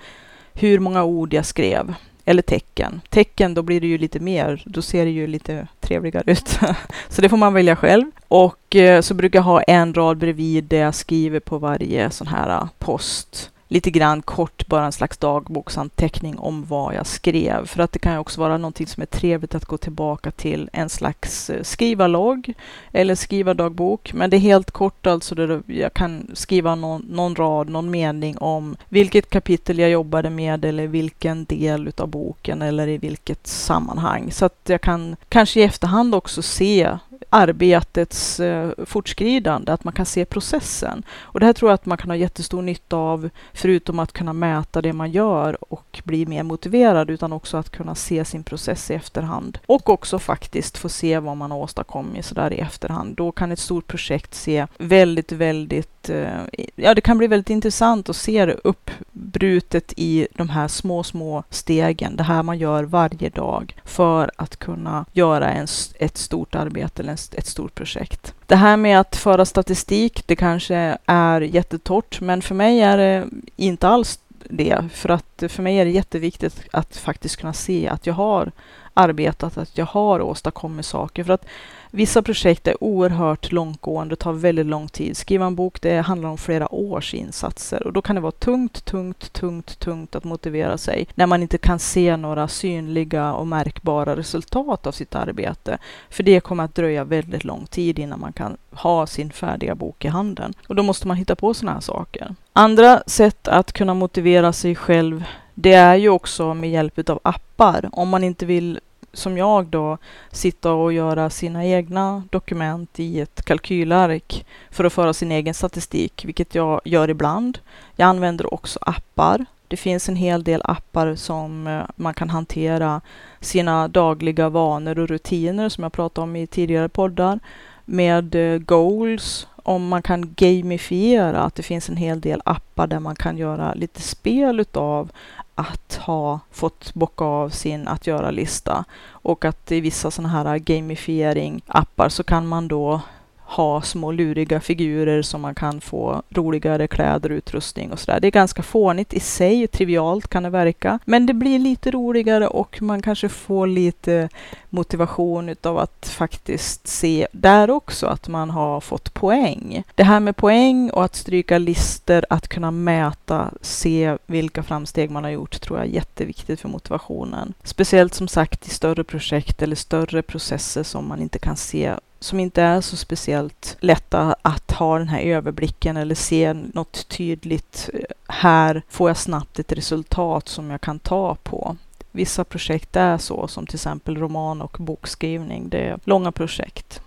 hur 0.59 0.79
många 0.79 1.03
ord 1.03 1.33
jag 1.33 1.45
skrev. 1.45 1.93
Eller 2.25 2.41
tecken. 2.41 3.01
Tecken, 3.09 3.53
då 3.53 3.61
blir 3.61 3.81
det 3.81 3.87
ju 3.87 3.97
lite 3.97 4.19
mer. 4.19 4.63
Då 4.65 4.81
ser 4.81 5.05
det 5.05 5.11
ju 5.11 5.27
lite 5.27 5.67
trevligare 5.79 6.31
ut. 6.31 6.59
så 7.09 7.21
det 7.21 7.29
får 7.29 7.37
man 7.37 7.53
välja 7.53 7.75
själv. 7.75 8.05
Och 8.27 8.75
eh, 8.75 9.01
så 9.01 9.13
brukar 9.13 9.39
jag 9.39 9.43
ha 9.43 9.61
en 9.61 9.93
rad 9.93 10.17
bredvid 10.17 10.63
där 10.63 10.77
jag 10.77 10.95
skriver 10.95 11.39
på 11.39 11.57
varje 11.57 12.11
sån 12.11 12.27
här 12.27 12.49
eh, 12.49 12.67
post 12.79 13.51
lite 13.67 13.91
grann 13.91 14.21
kort, 14.21 14.67
bara 14.67 14.85
en 14.85 14.91
slags 14.91 15.17
dagboksanteckning 15.17 16.39
om 16.39 16.65
vad 16.65 16.95
jag 16.95 17.07
skrev. 17.07 17.65
För 17.65 17.83
att 17.83 17.91
det 17.91 17.99
kan 17.99 18.13
ju 18.13 18.19
också 18.19 18.41
vara 18.41 18.57
någonting 18.57 18.87
som 18.87 19.01
är 19.01 19.05
trevligt 19.05 19.55
att 19.55 19.65
gå 19.65 19.77
tillbaka 19.77 20.31
till 20.31 20.69
en 20.73 20.89
slags 20.89 21.49
eh, 21.49 21.63
skrivarlogg 21.63 22.53
eller 22.91 23.15
skrivardagbok. 23.15 24.13
Men 24.13 24.29
det 24.29 24.37
är 24.37 24.39
helt 24.39 24.71
kort 24.71 25.07
alltså, 25.07 25.35
där 25.35 25.61
jag 25.65 25.93
kan 25.93 26.31
skriva 26.33 26.75
någon, 26.75 27.01
någon 27.01 27.35
rad, 27.35 27.69
någon 27.69 27.91
mening 27.91 28.37
om 28.37 28.75
vilket 28.89 29.29
kapitel 29.29 29.79
jag 29.79 29.89
jobbade 29.89 30.29
med 30.29 30.65
eller 30.65 30.87
vilken 30.87 31.45
del 31.45 31.87
utav 31.87 32.07
boken 32.07 32.61
eller 32.61 32.87
i 32.87 32.97
vilket 32.97 33.47
sammanhang. 33.47 34.31
Så 34.31 34.45
att 34.45 34.59
jag 34.63 34.81
kan 34.81 35.15
kanske 35.29 35.59
i 35.59 35.63
efterhand 35.63 36.15
också 36.15 36.41
se 36.41 36.97
arbetets 37.29 38.39
eh, 38.39 38.71
fortskridande, 38.85 39.71
att 39.71 39.83
man 39.83 39.93
kan 39.93 40.05
se 40.05 40.25
processen. 40.25 41.03
Och 41.19 41.39
det 41.39 41.45
här 41.45 41.53
tror 41.53 41.71
jag 41.71 41.73
att 41.73 41.85
man 41.85 41.97
kan 41.97 42.09
ha 42.09 42.15
jättestor 42.15 42.61
nytta 42.61 42.97
av, 42.97 43.29
förutom 43.53 43.99
att 43.99 44.13
kunna 44.13 44.33
mäta 44.33 44.81
det 44.81 44.93
man 44.93 45.11
gör 45.11 45.73
och 45.73 46.01
bli 46.03 46.25
mer 46.25 46.43
motiverad, 46.43 47.09
utan 47.09 47.33
också 47.33 47.57
att 47.57 47.69
kunna 47.69 47.95
se 47.95 48.25
sin 48.25 48.43
process 48.43 48.91
i 48.91 48.93
efterhand. 48.93 49.59
Och 49.65 49.89
också 49.89 50.19
faktiskt 50.19 50.77
få 50.77 50.89
se 50.89 51.19
vad 51.19 51.37
man 51.37 51.51
har 51.51 51.57
åstadkommit 51.57 52.25
sådär 52.25 52.53
i 52.53 52.59
efterhand. 52.59 53.15
Då 53.15 53.31
kan 53.31 53.51
ett 53.51 53.59
stort 53.59 53.87
projekt 53.87 54.33
se 54.33 54.67
väldigt, 54.77 55.31
väldigt, 55.31 55.96
Eh, 56.09 56.41
ja 56.75 56.93
det 56.93 57.01
kan 57.01 57.17
bli 57.17 57.27
väldigt 57.27 57.49
intressant 57.49 58.09
att 58.09 58.15
se 58.15 58.45
det 58.45 58.55
uppbrutet 58.63 59.93
i 59.97 60.27
de 60.33 60.49
här 60.49 60.67
små, 60.67 61.03
små 61.03 61.43
stegen, 61.49 62.15
det 62.15 62.23
här 62.23 62.43
man 62.43 62.57
gör 62.57 62.83
varje 62.83 63.29
dag 63.29 63.75
för 63.85 64.31
att 64.35 64.57
kunna 64.57 65.05
göra 65.13 65.51
en, 65.51 65.67
ett 65.99 66.17
stort 66.17 66.55
arbete 66.55 67.01
eller 67.01 67.13
ett 67.13 67.47
stort 67.47 67.75
projekt. 67.75 68.33
Det 68.45 68.55
här 68.55 68.77
med 68.77 68.99
att 68.99 69.15
föra 69.15 69.45
statistik, 69.45 70.23
det 70.25 70.35
kanske 70.35 70.97
är 71.05 71.41
jättetort, 71.41 72.21
men 72.21 72.41
för 72.41 72.55
mig 72.55 72.81
är 72.81 72.97
det 72.97 73.27
inte 73.55 73.87
alls 73.87 74.19
det. 74.49 74.89
För 74.93 75.09
att 75.09 75.43
för 75.47 75.63
mig 75.63 75.77
är 75.77 75.85
det 75.85 75.91
jätteviktigt 75.91 76.61
att 76.71 76.97
faktiskt 76.97 77.37
kunna 77.37 77.53
se 77.53 77.87
att 77.87 78.07
jag 78.07 78.13
har 78.13 78.51
arbetat, 78.97 79.57
att 79.57 79.77
jag 79.77 79.85
har 79.85 80.21
åstadkommit 80.21 80.85
saker. 80.85 81.23
För 81.23 81.33
att 81.33 81.45
vissa 81.91 82.21
projekt 82.21 82.67
är 82.67 82.83
oerhört 82.83 83.51
långtgående 83.51 84.13
och 84.13 84.19
tar 84.19 84.33
väldigt 84.33 84.65
lång 84.65 84.87
tid. 84.87 85.17
Skriva 85.17 85.45
en 85.45 85.55
bok, 85.55 85.81
det 85.81 86.01
handlar 86.01 86.29
om 86.29 86.37
flera 86.37 86.73
års 86.73 87.13
insatser 87.13 87.87
och 87.87 87.93
då 87.93 88.01
kan 88.01 88.15
det 88.15 88.21
vara 88.21 88.31
tungt, 88.31 88.85
tungt, 88.85 89.33
tungt, 89.33 89.79
tungt 89.79 90.15
att 90.15 90.23
motivera 90.23 90.77
sig 90.77 91.07
när 91.15 91.27
man 91.27 91.41
inte 91.41 91.57
kan 91.57 91.79
se 91.79 92.17
några 92.17 92.47
synliga 92.47 93.33
och 93.33 93.47
märkbara 93.47 94.15
resultat 94.15 94.87
av 94.87 94.91
sitt 94.91 95.15
arbete. 95.15 95.77
För 96.09 96.23
det 96.23 96.39
kommer 96.39 96.63
att 96.63 96.75
dröja 96.75 97.03
väldigt 97.03 97.43
lång 97.43 97.65
tid 97.65 97.99
innan 97.99 98.19
man 98.19 98.33
kan 98.33 98.57
ha 98.71 99.07
sin 99.07 99.31
färdiga 99.31 99.75
bok 99.75 100.05
i 100.05 100.07
handen. 100.07 100.53
Och 100.67 100.75
då 100.75 100.83
måste 100.83 101.07
man 101.07 101.17
hitta 101.17 101.35
på 101.35 101.53
sådana 101.53 101.73
här 101.73 101.81
saker. 101.81 102.35
Andra 102.53 103.03
sätt 103.07 103.47
att 103.47 103.71
kunna 103.71 103.93
motivera 103.93 104.53
sig 104.53 104.75
själv 104.75 105.23
det 105.59 105.73
är 105.73 105.95
ju 105.95 106.09
också 106.09 106.53
med 106.53 106.71
hjälp 106.71 107.09
av 107.09 107.19
appar. 107.23 107.89
Om 107.91 108.09
man 108.09 108.23
inte 108.23 108.45
vill, 108.45 108.79
som 109.17 109.37
jag 109.37 109.65
då, 109.65 109.97
sitta 110.31 110.73
och 110.73 110.93
göra 110.93 111.29
sina 111.29 111.65
egna 111.65 112.23
dokument 112.29 112.99
i 112.99 113.19
ett 113.19 113.45
kalkylark 113.45 114.45
för 114.71 114.83
att 114.83 114.93
föra 114.93 115.13
sin 115.13 115.31
egen 115.31 115.53
statistik, 115.53 116.25
vilket 116.25 116.55
jag 116.55 116.81
gör 116.85 117.09
ibland. 117.09 117.59
Jag 117.95 118.07
använder 118.07 118.53
också 118.53 118.79
appar. 118.81 119.45
Det 119.67 119.77
finns 119.77 120.09
en 120.09 120.15
hel 120.15 120.43
del 120.43 120.61
appar 120.63 121.15
som 121.15 121.67
eh, 121.67 121.81
man 121.95 122.13
kan 122.13 122.29
hantera 122.29 123.01
sina 123.39 123.87
dagliga 123.87 124.49
vanor 124.49 124.99
och 124.99 125.07
rutiner 125.07 125.69
som 125.69 125.83
jag 125.83 125.93
pratade 125.93 126.23
om 126.23 126.35
i 126.35 126.47
tidigare 126.47 126.89
poddar 126.89 127.39
med 127.85 128.35
eh, 128.35 128.59
goals 128.59 129.47
om 129.63 129.87
man 129.87 130.01
kan 130.01 130.33
gamifiera, 130.33 131.39
att 131.39 131.55
det 131.55 131.63
finns 131.63 131.89
en 131.89 131.97
hel 131.97 132.21
del 132.21 132.41
appar 132.45 132.87
där 132.87 132.99
man 132.99 133.15
kan 133.15 133.37
göra 133.37 133.73
lite 133.73 134.01
spel 134.01 134.59
utav 134.59 135.11
att 135.57 135.95
ha 135.95 136.39
fått 136.51 136.93
bocka 136.93 137.25
av 137.25 137.49
sin 137.49 137.87
att 137.87 138.07
göra-lista. 138.07 138.85
Och 139.09 139.45
att 139.45 139.71
i 139.71 139.81
vissa 139.81 140.11
sådana 140.11 140.29
här 140.29 140.57
gamifiering-appar 140.57 142.09
så 142.09 142.23
kan 142.23 142.47
man 142.47 142.67
då 142.67 143.01
ha 143.47 143.81
små 143.81 144.11
luriga 144.11 144.59
figurer 144.59 145.21
som 145.21 145.41
man 145.41 145.55
kan 145.55 145.81
få 145.81 146.21
roligare 146.29 146.87
kläder, 146.87 147.29
utrustning 147.29 147.91
och 147.91 147.99
sådär. 147.99 148.19
Det 148.19 148.27
är 148.27 148.31
ganska 148.31 148.63
fånigt 148.63 149.13
i 149.13 149.19
sig, 149.19 149.67
trivialt 149.67 150.27
kan 150.27 150.43
det 150.43 150.49
verka, 150.49 150.99
men 151.05 151.25
det 151.25 151.33
blir 151.33 151.59
lite 151.59 151.91
roligare 151.91 152.47
och 152.47 152.81
man 152.81 153.01
kanske 153.01 153.29
får 153.29 153.67
lite 153.67 154.29
motivation 154.69 155.49
utav 155.49 155.77
att 155.77 156.07
faktiskt 156.17 156.87
se 156.87 157.27
där 157.31 157.69
också 157.69 158.07
att 158.07 158.27
man 158.27 158.49
har 158.49 158.81
fått 158.81 159.13
poäng. 159.13 159.83
Det 159.95 160.03
här 160.03 160.19
med 160.19 160.35
poäng 160.35 160.89
och 160.89 161.03
att 161.03 161.15
stryka 161.15 161.57
lister, 161.57 162.25
att 162.29 162.47
kunna 162.47 162.71
mäta, 162.71 163.51
se 163.61 164.17
vilka 164.25 164.63
framsteg 164.63 165.11
man 165.11 165.23
har 165.23 165.31
gjort 165.31 165.61
tror 165.61 165.79
jag 165.79 165.87
är 165.87 165.91
jätteviktigt 165.91 166.59
för 166.61 166.69
motivationen. 166.69 167.53
Speciellt 167.63 168.13
som 168.13 168.27
sagt 168.27 168.67
i 168.67 168.69
större 168.69 169.03
projekt 169.03 169.61
eller 169.61 169.75
större 169.75 170.21
processer 170.21 170.83
som 170.83 171.07
man 171.07 171.21
inte 171.21 171.39
kan 171.39 171.57
se 171.57 171.93
som 172.19 172.39
inte 172.39 172.61
är 172.61 172.81
så 172.81 172.97
speciellt 172.97 173.77
lätta 173.79 174.35
att 174.41 174.71
ha 174.71 174.97
den 174.97 175.07
här 175.07 175.21
överblicken 175.21 175.97
eller 175.97 176.15
se 176.15 176.53
något 176.53 177.07
tydligt. 177.07 177.89
Eh, 177.93 177.99
här 178.27 178.81
får 178.89 179.09
jag 179.09 179.17
snabbt 179.17 179.59
ett 179.59 179.71
resultat 179.71 180.47
som 180.47 180.69
jag 180.71 180.81
kan 180.81 180.99
ta 180.99 181.35
på. 181.35 181.75
Vissa 182.11 182.43
projekt 182.43 182.95
är 182.95 183.17
så, 183.17 183.47
som 183.47 183.65
till 183.65 183.75
exempel 183.75 184.17
roman 184.17 184.61
och 184.61 184.77
bokskrivning. 184.79 185.69
Det 185.69 185.79
är 185.79 185.99
långa 186.03 186.31
projekt. 186.31 187.01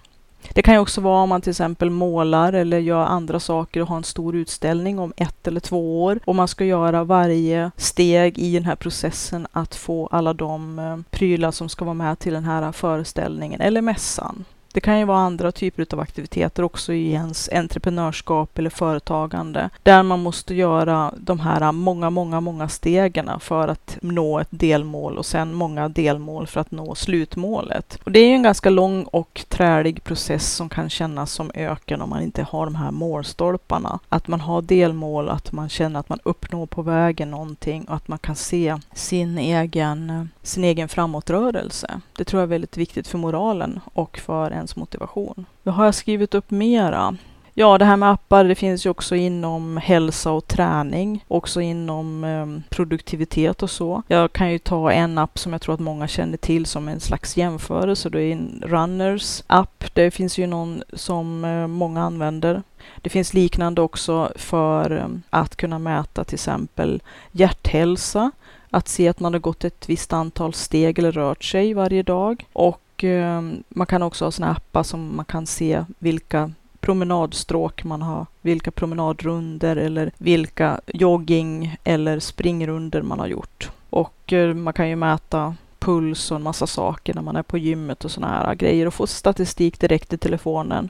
Det 0.54 0.62
kan 0.62 0.74
ju 0.74 0.80
också 0.80 1.00
vara 1.00 1.22
om 1.22 1.28
man 1.28 1.40
till 1.40 1.50
exempel 1.50 1.90
målar 1.90 2.52
eller 2.52 2.78
gör 2.78 3.04
andra 3.04 3.40
saker 3.40 3.80
och 3.82 3.88
har 3.88 3.96
en 3.96 4.04
stor 4.04 4.36
utställning 4.36 4.98
om 4.98 5.12
ett 5.16 5.46
eller 5.46 5.60
två 5.60 6.04
år 6.04 6.20
och 6.24 6.34
man 6.34 6.48
ska 6.48 6.64
göra 6.64 7.04
varje 7.04 7.70
steg 7.76 8.38
i 8.38 8.54
den 8.54 8.64
här 8.64 8.76
processen 8.76 9.46
att 9.52 9.74
få 9.74 10.06
alla 10.06 10.32
de 10.32 10.78
eh, 10.78 10.96
prylar 11.10 11.50
som 11.50 11.68
ska 11.68 11.84
vara 11.84 11.94
med 11.94 12.18
till 12.18 12.32
den 12.32 12.44
här 12.44 12.72
föreställningen 12.72 13.60
eller 13.60 13.82
mässan. 13.82 14.44
Det 14.72 14.80
kan 14.80 14.98
ju 14.98 15.04
vara 15.04 15.18
andra 15.18 15.52
typer 15.52 15.86
av 15.92 16.00
aktiviteter 16.00 16.62
också 16.62 16.92
i 16.92 17.12
ens 17.12 17.48
entreprenörskap 17.52 18.58
eller 18.58 18.70
företagande, 18.70 19.70
där 19.82 20.02
man 20.02 20.22
måste 20.22 20.54
göra 20.54 21.14
de 21.16 21.40
här 21.40 21.72
många, 21.72 22.10
många, 22.10 22.40
många 22.40 22.68
stegen 22.68 23.30
för 23.40 23.68
att 23.68 23.98
nå 24.02 24.38
ett 24.38 24.48
delmål 24.50 25.18
och 25.18 25.26
sen 25.26 25.54
många 25.54 25.88
delmål 25.88 26.46
för 26.46 26.60
att 26.60 26.70
nå 26.70 26.94
slutmålet. 26.94 27.98
Och 28.04 28.12
det 28.12 28.20
är 28.20 28.26
ju 28.26 28.34
en 28.34 28.42
ganska 28.42 28.70
lång 28.70 29.02
och 29.02 29.44
trälig 29.48 30.04
process 30.04 30.54
som 30.54 30.68
kan 30.68 30.90
kännas 30.90 31.32
som 31.32 31.50
öken 31.54 32.00
om 32.02 32.10
man 32.10 32.22
inte 32.22 32.42
har 32.42 32.64
de 32.64 32.74
här 32.74 32.90
målstolparna. 32.90 33.98
Att 34.08 34.28
man 34.28 34.40
har 34.40 34.62
delmål, 34.62 35.28
att 35.28 35.52
man 35.52 35.68
känner 35.68 36.00
att 36.00 36.08
man 36.08 36.20
uppnår 36.22 36.66
på 36.66 36.82
vägen 36.82 37.30
någonting 37.30 37.84
och 37.84 37.96
att 37.96 38.08
man 38.08 38.18
kan 38.18 38.36
se 38.36 38.78
sin 38.94 39.38
egen, 39.38 40.28
sin 40.42 40.64
egen 40.64 40.88
framåtrörelse. 40.88 42.00
Det 42.16 42.24
tror 42.24 42.40
jag 42.40 42.46
är 42.46 42.50
väldigt 42.50 42.76
viktigt 42.76 43.08
för 43.08 43.18
moralen 43.18 43.80
och 43.92 44.18
för 44.18 44.50
ens 44.60 44.76
motivation. 44.76 45.46
Vad 45.62 45.74
har 45.74 45.84
jag 45.84 45.94
skrivit 45.94 46.34
upp 46.34 46.50
mera? 46.50 47.16
Ja, 47.54 47.78
det 47.78 47.84
här 47.84 47.96
med 47.96 48.10
appar, 48.10 48.44
det 48.44 48.54
finns 48.54 48.86
ju 48.86 48.90
också 48.90 49.16
inom 49.16 49.76
hälsa 49.76 50.30
och 50.32 50.46
träning, 50.46 51.24
också 51.28 51.60
inom 51.60 52.24
eh, 52.24 52.74
produktivitet 52.76 53.62
och 53.62 53.70
så. 53.70 54.02
Jag 54.08 54.32
kan 54.32 54.52
ju 54.52 54.58
ta 54.58 54.92
en 54.92 55.18
app 55.18 55.38
som 55.38 55.52
jag 55.52 55.62
tror 55.62 55.74
att 55.74 55.80
många 55.80 56.08
känner 56.08 56.36
till 56.36 56.66
som 56.66 56.88
en 56.88 57.00
slags 57.00 57.36
jämförelse. 57.36 58.08
Det 58.08 58.22
är 58.22 58.32
en 58.32 58.62
Runners 58.66 59.42
app. 59.46 59.84
Det 59.92 60.10
finns 60.10 60.38
ju 60.38 60.46
någon 60.46 60.82
som 60.92 61.44
eh, 61.44 61.66
många 61.66 62.02
använder. 62.02 62.62
Det 62.96 63.10
finns 63.10 63.34
liknande 63.34 63.80
också 63.80 64.32
för 64.36 64.96
eh, 64.96 65.08
att 65.30 65.56
kunna 65.56 65.78
mäta 65.78 66.24
till 66.24 66.36
exempel 66.36 67.02
hjärthälsa, 67.32 68.30
att 68.70 68.88
se 68.88 69.08
att 69.08 69.20
man 69.20 69.32
har 69.32 69.40
gått 69.40 69.64
ett 69.64 69.88
visst 69.88 70.12
antal 70.12 70.54
steg 70.54 70.98
eller 70.98 71.12
rört 71.12 71.44
sig 71.44 71.74
varje 71.74 72.02
dag 72.02 72.46
och 72.52 72.80
Eh, 73.04 73.42
man 73.68 73.86
kan 73.86 74.02
också 74.02 74.24
ha 74.24 74.30
sådana 74.30 74.52
appar 74.52 74.82
som 74.82 75.16
man 75.16 75.24
kan 75.24 75.46
se 75.46 75.84
vilka 75.98 76.52
promenadstråk 76.80 77.84
man 77.84 78.02
har, 78.02 78.26
vilka 78.40 78.70
promenadrunder 78.70 79.76
eller 79.76 80.10
vilka 80.18 80.80
jogging 80.86 81.76
eller 81.84 82.18
springrunder 82.18 83.02
man 83.02 83.18
har 83.18 83.26
gjort. 83.26 83.70
Och 83.90 84.32
eh, 84.32 84.54
man 84.54 84.72
kan 84.72 84.88
ju 84.88 84.96
mäta 84.96 85.54
puls 85.78 86.30
och 86.30 86.36
en 86.36 86.42
massa 86.42 86.66
saker 86.66 87.14
när 87.14 87.22
man 87.22 87.36
är 87.36 87.42
på 87.42 87.58
gymmet 87.58 88.04
och 88.04 88.10
sådana 88.10 88.32
här 88.32 88.54
grejer 88.54 88.86
och 88.86 88.94
få 88.94 89.06
statistik 89.06 89.80
direkt 89.80 90.12
i 90.12 90.18
telefonen. 90.18 90.88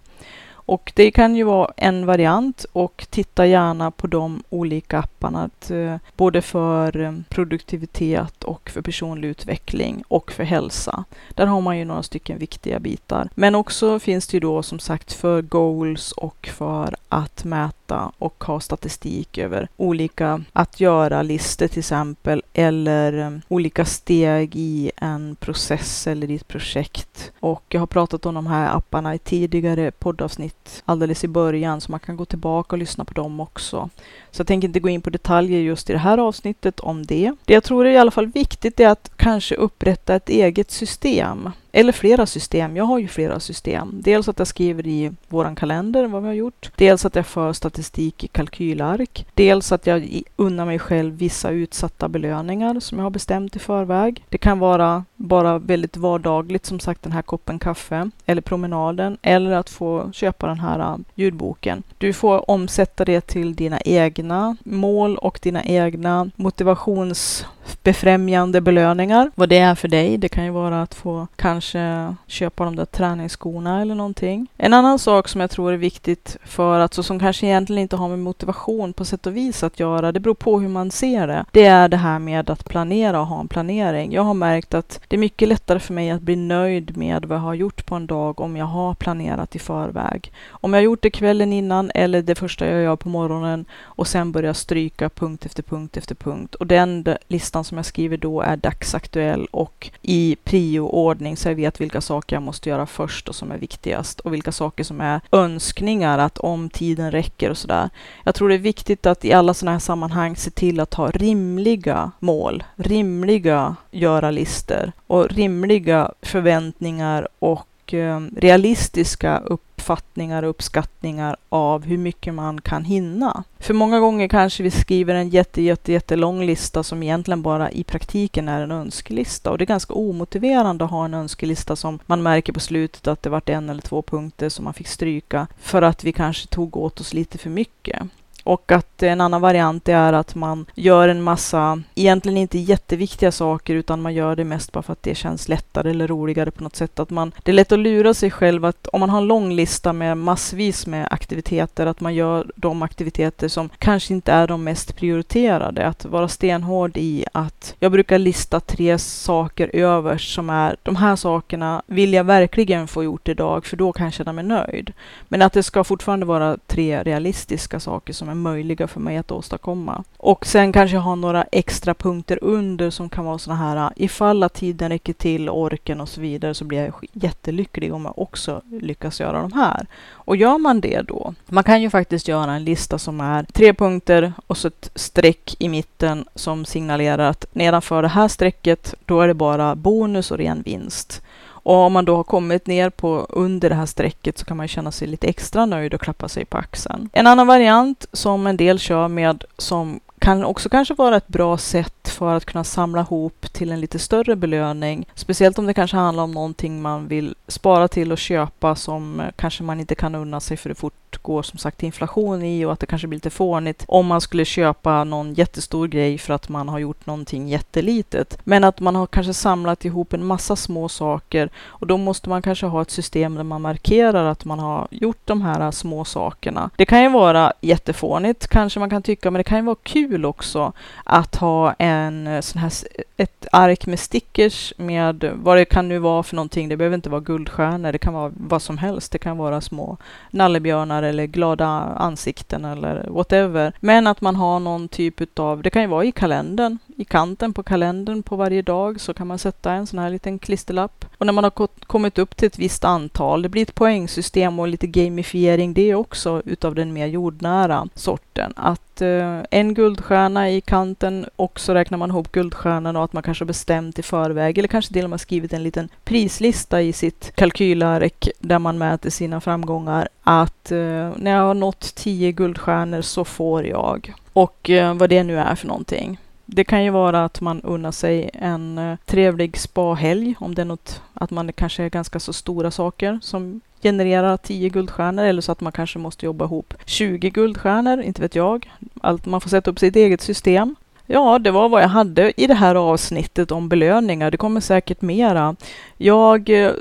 Och 0.70 0.92
det 0.96 1.10
kan 1.10 1.36
ju 1.36 1.44
vara 1.44 1.72
en 1.76 2.06
variant 2.06 2.66
och 2.72 3.06
titta 3.10 3.46
gärna 3.46 3.90
på 3.90 4.06
de 4.06 4.42
olika 4.50 4.98
apparna, 4.98 5.50
eh, 5.70 5.96
både 6.16 6.42
för 6.42 7.00
eh, 7.00 7.12
produktivitet 7.28 8.44
och 8.44 8.70
för 8.70 8.82
personlig 8.82 9.28
utveckling 9.28 10.02
och 10.08 10.32
för 10.32 10.44
hälsa. 10.44 11.04
Där 11.34 11.46
har 11.46 11.60
man 11.60 11.78
ju 11.78 11.84
några 11.84 12.02
stycken 12.02 12.38
viktiga 12.38 12.78
bitar. 12.78 13.28
Men 13.34 13.54
också 13.54 13.98
finns 13.98 14.26
det 14.26 14.36
ju 14.36 14.40
då 14.40 14.62
som 14.62 14.78
sagt 14.78 15.12
för 15.12 15.42
goals 15.42 16.12
och 16.12 16.50
för 16.52 16.96
att 17.08 17.44
mäta 17.44 17.79
och 17.96 18.44
ha 18.44 18.60
statistik 18.60 19.38
över 19.38 19.68
olika 19.76 20.42
att 20.52 20.80
göra-listor 20.80 21.66
till 21.66 21.78
exempel 21.78 22.42
eller 22.52 23.18
um, 23.18 23.42
olika 23.48 23.84
steg 23.84 24.56
i 24.56 24.90
en 24.96 25.36
process 25.40 26.06
eller 26.06 26.30
i 26.30 26.34
ett 26.34 26.48
projekt. 26.48 27.32
Och 27.40 27.64
jag 27.68 27.80
har 27.80 27.86
pratat 27.86 28.26
om 28.26 28.34
de 28.34 28.46
här 28.46 28.76
apparna 28.76 29.14
i 29.14 29.18
tidigare 29.18 29.90
poddavsnitt 29.90 30.82
alldeles 30.84 31.24
i 31.24 31.28
början, 31.28 31.80
så 31.80 31.90
man 31.90 32.00
kan 32.00 32.16
gå 32.16 32.24
tillbaka 32.24 32.76
och 32.76 32.78
lyssna 32.78 33.04
på 33.04 33.14
dem 33.14 33.40
också. 33.40 33.90
Så 34.30 34.40
jag 34.40 34.46
tänker 34.46 34.68
inte 34.68 34.80
gå 34.80 34.88
in 34.88 35.02
på 35.02 35.10
detaljer 35.10 35.60
just 35.60 35.90
i 35.90 35.92
det 35.92 35.98
här 35.98 36.18
avsnittet 36.18 36.80
om 36.80 37.06
det. 37.06 37.32
Det 37.44 37.54
jag 37.54 37.64
tror 37.64 37.86
är 37.86 37.90
i 37.90 37.98
alla 37.98 38.10
fall 38.10 38.26
viktigt 38.26 38.80
är 38.80 38.88
att 38.88 39.10
kanske 39.16 39.54
upprätta 39.54 40.14
ett 40.14 40.28
eget 40.28 40.70
system. 40.70 41.50
Eller 41.72 41.92
flera 41.92 42.26
system. 42.26 42.76
Jag 42.76 42.84
har 42.84 42.98
ju 42.98 43.08
flera 43.08 43.40
system. 43.40 44.00
Dels 44.04 44.28
att 44.28 44.38
jag 44.38 44.48
skriver 44.48 44.86
i 44.86 45.12
våran 45.28 45.56
kalender 45.56 46.06
vad 46.06 46.22
vi 46.22 46.28
har 46.28 46.34
gjort. 46.34 46.70
Dels 46.76 47.04
att 47.04 47.16
jag 47.16 47.26
för 47.26 47.52
statistik 47.52 48.24
i 48.24 48.28
kalkylark. 48.28 49.26
Dels 49.34 49.72
att 49.72 49.86
jag 49.86 50.22
unnar 50.36 50.66
mig 50.66 50.78
själv 50.78 51.14
vissa 51.14 51.50
utsatta 51.50 52.08
belöningar 52.08 52.80
som 52.80 52.98
jag 52.98 53.04
har 53.04 53.10
bestämt 53.10 53.56
i 53.56 53.58
förväg. 53.58 54.24
Det 54.28 54.38
kan 54.38 54.58
vara 54.58 55.04
bara 55.20 55.58
väldigt 55.58 55.96
vardagligt, 55.96 56.66
som 56.66 56.80
sagt 56.80 57.02
den 57.02 57.12
här 57.12 57.22
koppen 57.22 57.58
kaffe 57.58 58.10
eller 58.26 58.42
promenaden 58.42 59.18
eller 59.22 59.50
att 59.50 59.70
få 59.70 60.10
köpa 60.12 60.46
den 60.46 60.60
här 60.60 60.78
äh, 60.78 60.96
ljudboken. 61.14 61.82
Du 61.98 62.12
får 62.12 62.50
omsätta 62.50 63.04
det 63.04 63.20
till 63.20 63.54
dina 63.54 63.80
egna 63.80 64.56
mål 64.64 65.16
och 65.16 65.38
dina 65.42 65.64
egna 65.64 66.30
motivationsbefrämjande 66.36 68.60
belöningar. 68.60 69.30
Vad 69.34 69.48
det 69.48 69.58
är 69.58 69.74
för 69.74 69.88
dig. 69.88 70.18
Det 70.18 70.28
kan 70.28 70.44
ju 70.44 70.50
vara 70.50 70.82
att 70.82 70.94
få 70.94 71.26
kanske 71.36 72.14
köpa 72.26 72.64
de 72.64 72.76
där 72.76 72.84
träningsskorna 72.84 73.82
eller 73.82 73.94
någonting. 73.94 74.46
En 74.56 74.74
annan 74.74 74.98
sak 74.98 75.28
som 75.28 75.40
jag 75.40 75.50
tror 75.50 75.72
är 75.72 75.76
viktigt 75.76 76.36
för 76.44 76.80
att, 76.80 76.94
så 76.94 77.02
som 77.02 77.18
kanske 77.18 77.46
egentligen 77.46 77.82
inte 77.82 77.96
har 77.96 78.08
med 78.08 78.18
motivation 78.18 78.92
på 78.92 79.04
sätt 79.04 79.26
och 79.26 79.36
vis 79.36 79.62
att 79.62 79.80
göra, 79.80 80.12
det 80.12 80.20
beror 80.20 80.34
på 80.34 80.60
hur 80.60 80.68
man 80.68 80.90
ser 80.90 81.26
det. 81.26 81.44
Det 81.52 81.64
är 81.64 81.88
det 81.88 81.96
här 81.96 82.18
med 82.18 82.50
att 82.50 82.64
planera 82.64 83.20
och 83.20 83.26
ha 83.26 83.40
en 83.40 83.48
planering. 83.48 84.12
Jag 84.12 84.22
har 84.22 84.34
märkt 84.34 84.74
att 84.74 85.00
det 85.10 85.16
är 85.16 85.18
mycket 85.18 85.48
lättare 85.48 85.78
för 85.78 85.94
mig 85.94 86.10
att 86.10 86.22
bli 86.22 86.36
nöjd 86.36 86.96
med 86.96 87.24
vad 87.24 87.38
jag 87.38 87.42
har 87.42 87.54
gjort 87.54 87.86
på 87.86 87.94
en 87.94 88.06
dag 88.06 88.40
om 88.40 88.56
jag 88.56 88.66
har 88.66 88.94
planerat 88.94 89.56
i 89.56 89.58
förväg. 89.58 90.32
Om 90.50 90.72
jag 90.72 90.80
har 90.80 90.84
gjort 90.84 91.02
det 91.02 91.10
kvällen 91.10 91.52
innan 91.52 91.90
eller 91.94 92.22
det 92.22 92.34
första 92.34 92.66
jag 92.66 92.82
gör 92.82 92.96
på 92.96 93.08
morgonen 93.08 93.64
och 93.80 94.06
sen 94.06 94.32
börjar 94.32 94.52
stryka 94.52 95.08
punkt 95.08 95.46
efter 95.46 95.62
punkt 95.62 95.96
efter 95.96 96.14
punkt. 96.14 96.54
Och 96.54 96.66
den 96.66 97.06
listan 97.28 97.64
som 97.64 97.76
jag 97.76 97.86
skriver 97.86 98.16
då 98.16 98.40
är 98.40 98.56
dagsaktuell 98.56 99.46
och 99.50 99.90
i 100.02 100.36
prioordning 100.44 101.36
så 101.36 101.48
jag 101.48 101.54
vet 101.54 101.80
vilka 101.80 102.00
saker 102.00 102.36
jag 102.36 102.42
måste 102.42 102.68
göra 102.68 102.86
först 102.86 103.28
och 103.28 103.34
som 103.34 103.50
är 103.50 103.58
viktigast 103.58 104.20
och 104.20 104.34
vilka 104.34 104.52
saker 104.52 104.84
som 104.84 105.00
är 105.00 105.20
önskningar 105.32 106.18
att 106.18 106.38
om 106.38 106.70
tiden 106.70 107.10
räcker 107.10 107.50
och 107.50 107.58
sådär. 107.58 107.90
Jag 108.24 108.34
tror 108.34 108.48
det 108.48 108.54
är 108.54 108.58
viktigt 108.58 109.06
att 109.06 109.24
i 109.24 109.32
alla 109.32 109.54
sådana 109.54 109.72
här 109.72 109.78
sammanhang 109.78 110.36
se 110.36 110.50
till 110.50 110.80
att 110.80 110.94
ha 110.94 111.10
rimliga 111.10 112.10
mål, 112.20 112.64
rimliga 112.76 113.76
göra-listor 113.90 114.92
och 115.10 115.28
rimliga 115.28 116.12
förväntningar 116.22 117.28
och 117.38 117.94
eh, 117.94 118.20
realistiska 118.36 119.38
uppfattningar 119.38 120.42
och 120.42 120.50
uppskattningar 120.50 121.36
av 121.48 121.84
hur 121.84 121.98
mycket 121.98 122.34
man 122.34 122.60
kan 122.60 122.84
hinna. 122.84 123.44
För 123.58 123.74
många 123.74 124.00
gånger 124.00 124.28
kanske 124.28 124.62
vi 124.62 124.70
skriver 124.70 125.14
en 125.14 125.28
jätte, 125.28 125.62
jätte, 125.62 125.92
jättelång 125.92 126.46
lista 126.46 126.82
som 126.82 127.02
egentligen 127.02 127.42
bara 127.42 127.70
i 127.70 127.84
praktiken 127.84 128.48
är 128.48 128.62
en 128.62 128.70
önskelista 128.70 129.50
och 129.50 129.58
det 129.58 129.64
är 129.64 129.66
ganska 129.66 129.94
omotiverande 129.94 130.84
att 130.84 130.90
ha 130.90 131.04
en 131.04 131.14
önskelista 131.14 131.76
som 131.76 131.98
man 132.06 132.22
märker 132.22 132.52
på 132.52 132.60
slutet 132.60 133.06
att 133.06 133.22
det 133.22 133.30
vart 133.30 133.48
en 133.48 133.68
eller 133.68 133.82
två 133.82 134.02
punkter 134.02 134.48
som 134.48 134.64
man 134.64 134.74
fick 134.74 134.88
stryka 134.88 135.46
för 135.60 135.82
att 135.82 136.04
vi 136.04 136.12
kanske 136.12 136.46
tog 136.46 136.76
åt 136.76 137.00
oss 137.00 137.14
lite 137.14 137.38
för 137.38 137.50
mycket. 137.50 138.02
Och 138.50 138.72
att 138.72 139.02
en 139.02 139.20
annan 139.20 139.40
variant 139.40 139.88
är 139.88 140.12
att 140.12 140.34
man 140.34 140.66
gör 140.74 141.08
en 141.08 141.22
massa, 141.22 141.82
egentligen 141.94 142.38
inte 142.38 142.58
jätteviktiga 142.58 143.32
saker, 143.32 143.74
utan 143.74 144.02
man 144.02 144.14
gör 144.14 144.36
det 144.36 144.44
mest 144.44 144.72
bara 144.72 144.82
för 144.82 144.92
att 144.92 145.02
det 145.02 145.14
känns 145.14 145.48
lättare 145.48 145.90
eller 145.90 146.08
roligare 146.08 146.50
på 146.50 146.62
något 146.62 146.76
sätt. 146.76 146.98
Att 146.98 147.10
man, 147.10 147.32
det 147.42 147.50
är 147.50 147.54
lätt 147.54 147.72
att 147.72 147.78
lura 147.78 148.14
sig 148.14 148.30
själv 148.30 148.64
att 148.64 148.86
om 148.86 149.00
man 149.00 149.10
har 149.10 149.18
en 149.18 149.26
lång 149.26 149.52
lista 149.52 149.92
med 149.92 150.18
massvis 150.18 150.86
med 150.86 151.08
aktiviteter, 151.10 151.86
att 151.86 152.00
man 152.00 152.14
gör 152.14 152.52
de 152.56 152.82
aktiviteter 152.82 153.48
som 153.48 153.68
kanske 153.78 154.14
inte 154.14 154.32
är 154.32 154.46
de 154.46 154.64
mest 154.64 154.96
prioriterade. 154.96 155.86
Att 155.86 156.04
vara 156.04 156.28
stenhård 156.28 156.96
i 156.96 157.24
att 157.32 157.74
jag 157.78 157.92
brukar 157.92 158.18
lista 158.18 158.60
tre 158.60 158.98
saker 158.98 159.70
överst 159.76 160.34
som 160.34 160.50
är 160.50 160.76
de 160.82 160.96
här 160.96 161.16
sakerna 161.16 161.82
vill 161.86 162.12
jag 162.12 162.24
verkligen 162.24 162.88
få 162.88 163.04
gjort 163.04 163.28
idag, 163.28 163.66
för 163.66 163.76
då 163.76 163.92
kan 163.92 164.06
jag 164.06 164.12
känna 164.12 164.32
mig 164.32 164.44
nöjd. 164.44 164.92
Men 165.28 165.42
att 165.42 165.52
det 165.52 165.62
ska 165.62 165.84
fortfarande 165.84 166.26
vara 166.26 166.56
tre 166.66 167.02
realistiska 167.02 167.80
saker 167.80 168.12
som 168.12 168.28
är 168.28 168.39
möjliga 168.42 168.88
för 168.88 169.00
mig 169.00 169.16
att 169.16 169.30
åstadkomma. 169.30 170.04
Och 170.16 170.46
sen 170.46 170.72
kanske 170.72 170.96
ha 170.96 171.14
några 171.14 171.42
extra 171.42 171.94
punkter 171.94 172.38
under 172.42 172.90
som 172.90 173.08
kan 173.08 173.24
vara 173.24 173.38
såna 173.38 173.56
här 173.56 173.76
äh, 173.76 173.90
ifall 173.96 174.42
att 174.42 174.54
tiden 174.54 174.88
räcker 174.88 175.12
till, 175.12 175.48
orken 175.48 176.00
och 176.00 176.08
så 176.08 176.20
vidare 176.20 176.54
så 176.54 176.64
blir 176.64 176.84
jag 176.84 176.94
jättelycklig 177.12 177.94
om 177.94 178.04
jag 178.04 178.18
också 178.18 178.62
lyckas 178.70 179.20
göra 179.20 179.42
de 179.42 179.52
här. 179.52 179.86
Och 180.12 180.36
gör 180.36 180.58
man 180.58 180.80
det 180.80 181.02
då, 181.02 181.34
man 181.46 181.64
kan 181.64 181.82
ju 181.82 181.90
faktiskt 181.90 182.28
göra 182.28 182.52
en 182.52 182.64
lista 182.64 182.98
som 182.98 183.20
är 183.20 183.42
tre 183.42 183.74
punkter 183.74 184.32
och 184.46 184.56
så 184.56 184.68
ett 184.68 184.90
streck 184.94 185.56
i 185.58 185.68
mitten 185.68 186.24
som 186.34 186.64
signalerar 186.64 187.30
att 187.30 187.44
nedanför 187.52 188.02
det 188.02 188.08
här 188.08 188.28
strecket, 188.28 188.94
då 189.04 189.20
är 189.20 189.28
det 189.28 189.34
bara 189.34 189.74
bonus 189.74 190.30
och 190.30 190.38
ren 190.38 190.62
vinst. 190.62 191.22
Och 191.62 191.74
om 191.74 191.92
man 191.92 192.04
då 192.04 192.16
har 192.16 192.24
kommit 192.24 192.66
ner 192.66 192.90
på 192.90 193.26
under 193.28 193.68
det 193.68 193.74
här 193.74 193.86
strecket 193.86 194.38
så 194.38 194.44
kan 194.44 194.56
man 194.56 194.68
känna 194.68 194.92
sig 194.92 195.08
lite 195.08 195.26
extra 195.26 195.66
nöjd 195.66 195.94
och 195.94 196.00
klappa 196.00 196.28
sig 196.28 196.44
på 196.44 196.58
axeln. 196.58 197.08
En 197.12 197.26
annan 197.26 197.46
variant 197.46 198.06
som 198.12 198.46
en 198.46 198.56
del 198.56 198.78
kör 198.78 199.08
med 199.08 199.44
som 199.58 200.00
kan 200.20 200.44
också 200.44 200.68
kanske 200.68 200.94
vara 200.94 201.16
ett 201.16 201.28
bra 201.28 201.58
sätt 201.58 202.08
för 202.08 202.34
att 202.34 202.44
kunna 202.44 202.64
samla 202.64 203.00
ihop 203.00 203.52
till 203.52 203.72
en 203.72 203.80
lite 203.80 203.98
större 203.98 204.36
belöning. 204.36 205.08
Speciellt 205.14 205.58
om 205.58 205.66
det 205.66 205.74
kanske 205.74 205.96
handlar 205.96 206.24
om 206.24 206.32
någonting 206.32 206.82
man 206.82 207.08
vill 207.08 207.34
spara 207.46 207.88
till 207.88 208.12
och 208.12 208.18
köpa 208.18 208.74
som 208.74 209.20
eh, 209.20 209.26
kanske 209.36 209.62
man 209.62 209.80
inte 209.80 209.94
kan 209.94 210.14
unna 210.14 210.40
sig 210.40 210.56
för 210.56 210.68
det 210.68 210.74
fortgår 210.74 211.42
som 211.42 211.58
sagt 211.58 211.82
inflation 211.82 212.42
i 212.42 212.64
och 212.64 212.72
att 212.72 212.80
det 212.80 212.86
kanske 212.86 213.08
blir 213.08 213.16
lite 213.16 213.30
fånigt 213.30 213.84
om 213.88 214.06
man 214.06 214.20
skulle 214.20 214.44
köpa 214.44 215.04
någon 215.04 215.34
jättestor 215.34 215.88
grej 215.88 216.18
för 216.18 216.34
att 216.34 216.48
man 216.48 216.68
har 216.68 216.78
gjort 216.78 217.06
någonting 217.06 217.48
jättelitet. 217.48 218.38
Men 218.44 218.64
att 218.64 218.80
man 218.80 218.96
har 218.96 219.06
kanske 219.06 219.34
samlat 219.34 219.84
ihop 219.84 220.12
en 220.12 220.26
massa 220.26 220.56
små 220.56 220.88
saker 220.88 221.50
och 221.66 221.86
då 221.86 221.96
måste 221.96 222.28
man 222.28 222.42
kanske 222.42 222.66
ha 222.66 222.82
ett 222.82 222.90
system 222.90 223.34
där 223.34 223.44
man 223.44 223.62
markerar 223.62 224.24
att 224.24 224.44
man 224.44 224.58
har 224.58 224.88
gjort 224.90 225.20
de 225.24 225.42
här 225.42 225.70
små 225.70 226.04
sakerna. 226.04 226.70
Det 226.76 226.86
kan 226.86 227.02
ju 227.02 227.08
vara 227.08 227.52
jättefånigt 227.60 228.48
kanske 228.48 228.80
man 228.80 228.90
kan 228.90 229.02
tycka, 229.02 229.30
men 229.30 229.38
det 229.38 229.44
kan 229.44 229.58
ju 229.58 229.64
vara 229.64 229.76
kul 229.82 230.09
också 230.18 230.72
att 231.04 231.36
ha 231.36 231.72
en 231.78 232.26
eh, 232.26 232.40
sån 232.40 232.60
här, 232.60 232.72
eh, 232.94 233.04
ett 233.16 233.46
ark 233.52 233.86
med 233.86 233.98
stickers 233.98 234.72
med 234.76 235.30
vad 235.34 235.56
det 235.56 235.64
kan 235.64 235.88
nu 235.88 235.98
vara 235.98 236.22
för 236.22 236.36
någonting. 236.36 236.68
Det 236.68 236.76
behöver 236.76 236.94
inte 236.94 237.10
vara 237.10 237.20
guldstjärnor, 237.20 237.92
det 237.92 237.98
kan 237.98 238.14
vara 238.14 238.32
vad 238.36 238.62
som 238.62 238.78
helst. 238.78 239.12
Det 239.12 239.18
kan 239.18 239.38
vara 239.38 239.60
små 239.60 239.96
nallebjörnar 240.30 241.02
eller 241.02 241.26
glada 241.26 241.66
ansikten 241.96 242.64
eller 242.64 243.06
whatever. 243.10 243.72
Men 243.80 244.06
att 244.06 244.20
man 244.20 244.36
har 244.36 244.60
någon 244.60 244.88
typ 244.88 245.38
av, 245.38 245.62
det 245.62 245.70
kan 245.70 245.82
ju 245.82 245.88
vara 245.88 246.04
i 246.04 246.12
kalendern, 246.12 246.78
i 247.00 247.04
kanten 247.04 247.52
på 247.52 247.62
kalendern 247.62 248.22
på 248.22 248.36
varje 248.36 248.62
dag 248.62 249.00
så 249.00 249.14
kan 249.14 249.26
man 249.26 249.38
sätta 249.38 249.72
en 249.72 249.86
sån 249.86 249.98
här 249.98 250.10
liten 250.10 250.38
klisterlapp. 250.38 251.04
Och 251.18 251.26
när 251.26 251.32
man 251.32 251.44
har 251.44 251.68
kommit 251.86 252.18
upp 252.18 252.36
till 252.36 252.46
ett 252.46 252.58
visst 252.58 252.84
antal, 252.84 253.42
det 253.42 253.48
blir 253.48 253.62
ett 253.62 253.74
poängsystem 253.74 254.58
och 254.58 254.68
lite 254.68 254.86
gamifiering 254.86 255.74
det 255.74 255.94
också 255.94 256.42
utav 256.44 256.74
den 256.74 256.92
mer 256.92 257.06
jordnära 257.06 257.88
sorten. 257.94 258.52
Att 258.56 259.02
eh, 259.02 259.38
en 259.50 259.74
guldstjärna 259.74 260.50
i 260.50 260.60
kanten 260.60 261.26
och 261.36 261.60
så 261.60 261.74
räknar 261.74 261.98
man 261.98 262.10
ihop 262.10 262.32
guldstjärnan 262.32 262.96
och 262.96 263.04
att 263.04 263.12
man 263.12 263.22
kanske 263.22 263.44
bestämt 263.44 263.98
i 263.98 264.02
förväg 264.02 264.58
eller 264.58 264.68
kanske 264.68 264.92
till 264.92 265.04
och 265.04 265.10
med 265.10 265.20
skrivit 265.20 265.52
en 265.52 265.62
liten 265.62 265.88
prislista 266.04 266.82
i 266.82 266.92
sitt 266.92 267.32
kalkylark 267.34 268.28
där 268.38 268.58
man 268.58 268.78
mäter 268.78 269.10
sina 269.10 269.40
framgångar. 269.40 270.08
Att 270.22 270.72
eh, 270.72 271.10
när 271.16 271.30
jag 271.30 271.42
har 271.42 271.54
nått 271.54 271.94
tio 271.94 272.32
guldstjärnor 272.32 273.02
så 273.02 273.24
får 273.24 273.66
jag. 273.66 274.14
Och 274.32 274.70
eh, 274.70 274.94
vad 274.94 275.10
det 275.10 275.22
nu 275.22 275.38
är 275.38 275.54
för 275.54 275.66
någonting. 275.66 276.18
Det 276.52 276.64
kan 276.64 276.84
ju 276.84 276.90
vara 276.90 277.24
att 277.24 277.40
man 277.40 277.62
unnar 277.62 277.92
sig 277.92 278.30
en 278.32 278.78
eh, 278.78 278.98
trevlig 279.06 279.58
spahelg 279.58 280.34
om 280.38 280.54
det 280.54 280.62
är 280.62 280.66
något, 280.66 281.02
att 281.14 281.30
man 281.30 281.52
kanske 281.52 281.82
är 281.82 281.90
ganska 281.90 282.20
så 282.20 282.32
stora 282.32 282.70
saker 282.70 283.18
som 283.22 283.60
genererar 283.82 284.36
10 284.36 284.68
guldstjärnor 284.68 285.24
eller 285.24 285.42
så 285.42 285.52
att 285.52 285.60
man 285.60 285.72
kanske 285.72 285.98
måste 285.98 286.26
jobba 286.26 286.44
ihop 286.44 286.74
20 286.84 287.30
guldstjärnor, 287.30 288.00
inte 288.02 288.22
vet 288.22 288.34
jag. 288.34 288.70
Allt, 289.00 289.26
man 289.26 289.40
får 289.40 289.50
sätta 289.50 289.70
upp 289.70 289.78
sitt 289.78 289.96
eget 289.96 290.20
system. 290.20 290.76
Ja, 291.12 291.38
det 291.38 291.50
var 291.50 291.68
vad 291.68 291.82
jag 291.82 291.88
hade 291.88 292.32
i 292.40 292.46
det 292.46 292.54
här 292.54 292.74
avsnittet 292.74 293.50
om 293.50 293.68
belöningar. 293.68 294.30
Det 294.30 294.36
kommer 294.36 294.60
säkert 294.60 295.02
mera. 295.02 295.56
Jag 295.96 296.50
eh, 296.50 296.72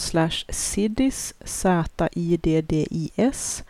siddis, 0.50 1.34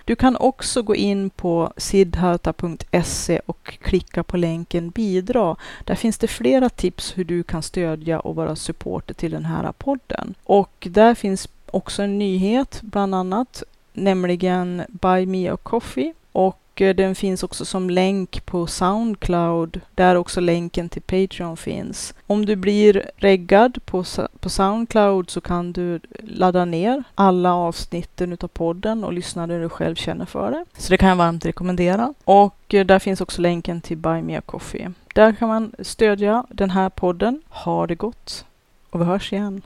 Du 0.06 0.15
kan 0.15 0.36
också 0.36 0.82
gå 0.82 0.95
in 0.95 1.30
på 1.30 1.74
siddharta.se 1.78 3.39
och 3.45 3.78
klicka 3.82 4.24
på 4.24 4.38
länken 4.38 4.89
bidra. 4.89 5.56
Där 5.84 5.95
finns 5.95 6.17
det 6.17 6.28
flera 6.28 6.69
tips 6.69 7.17
hur 7.17 7.24
du 7.24 7.43
kan 7.43 7.63
stödja 7.63 8.19
och 8.19 8.36
vara 8.36 8.56
supporter 8.56 9.13
till 9.13 9.32
den 9.32 9.45
här 9.45 9.72
podden. 9.72 10.34
Och 10.43 10.88
där 10.89 11.15
finns 11.15 11.48
också 11.72 12.02
en 12.02 12.19
nyhet 12.19 12.80
bland 12.82 13.15
annat, 13.15 13.63
nämligen 13.93 14.84
Buy 14.88 15.26
Me 15.26 15.50
a 15.50 15.58
Coffee. 15.63 16.13
Och 16.32 16.60
Eh, 16.81 16.95
den 16.95 17.15
finns 17.15 17.43
också 17.43 17.65
som 17.65 17.89
länk 17.89 18.45
på 18.45 18.67
Soundcloud, 18.67 19.81
där 19.95 20.15
också 20.15 20.39
länken 20.41 20.89
till 20.89 21.01
Patreon 21.01 21.57
finns. 21.57 22.13
Om 22.27 22.45
du 22.45 22.55
blir 22.55 23.11
reggad 23.15 23.85
på, 23.85 24.03
på 24.39 24.49
Soundcloud 24.49 25.29
så 25.29 25.41
kan 25.41 25.73
du 25.73 25.99
ladda 26.19 26.65
ner 26.65 27.03
alla 27.15 27.53
avsnitten 27.53 28.33
utav 28.33 28.47
podden 28.47 29.03
och 29.03 29.13
lyssna 29.13 29.45
när 29.45 29.59
du 29.59 29.69
själv 29.69 29.95
känner 29.95 30.25
för 30.25 30.51
det. 30.51 30.65
Så 30.77 30.91
det 30.91 30.97
kan 30.97 31.09
jag 31.09 31.15
varmt 31.15 31.45
rekommendera. 31.45 32.13
Och 32.23 32.73
eh, 32.73 32.85
där 32.85 32.99
finns 32.99 33.21
också 33.21 33.41
länken 33.41 33.81
till 33.81 33.97
Buy 33.97 34.21
Me 34.21 34.37
A 34.37 34.41
Coffee. 34.45 34.91
Där 35.15 35.33
kan 35.33 35.47
man 35.47 35.71
stödja 35.79 36.45
den 36.49 36.69
här 36.69 36.89
podden. 36.89 37.41
Ha 37.49 37.87
det 37.87 37.95
gott 37.95 38.45
och 38.89 39.01
vi 39.01 39.05
hörs 39.05 39.33
igen. 39.33 39.61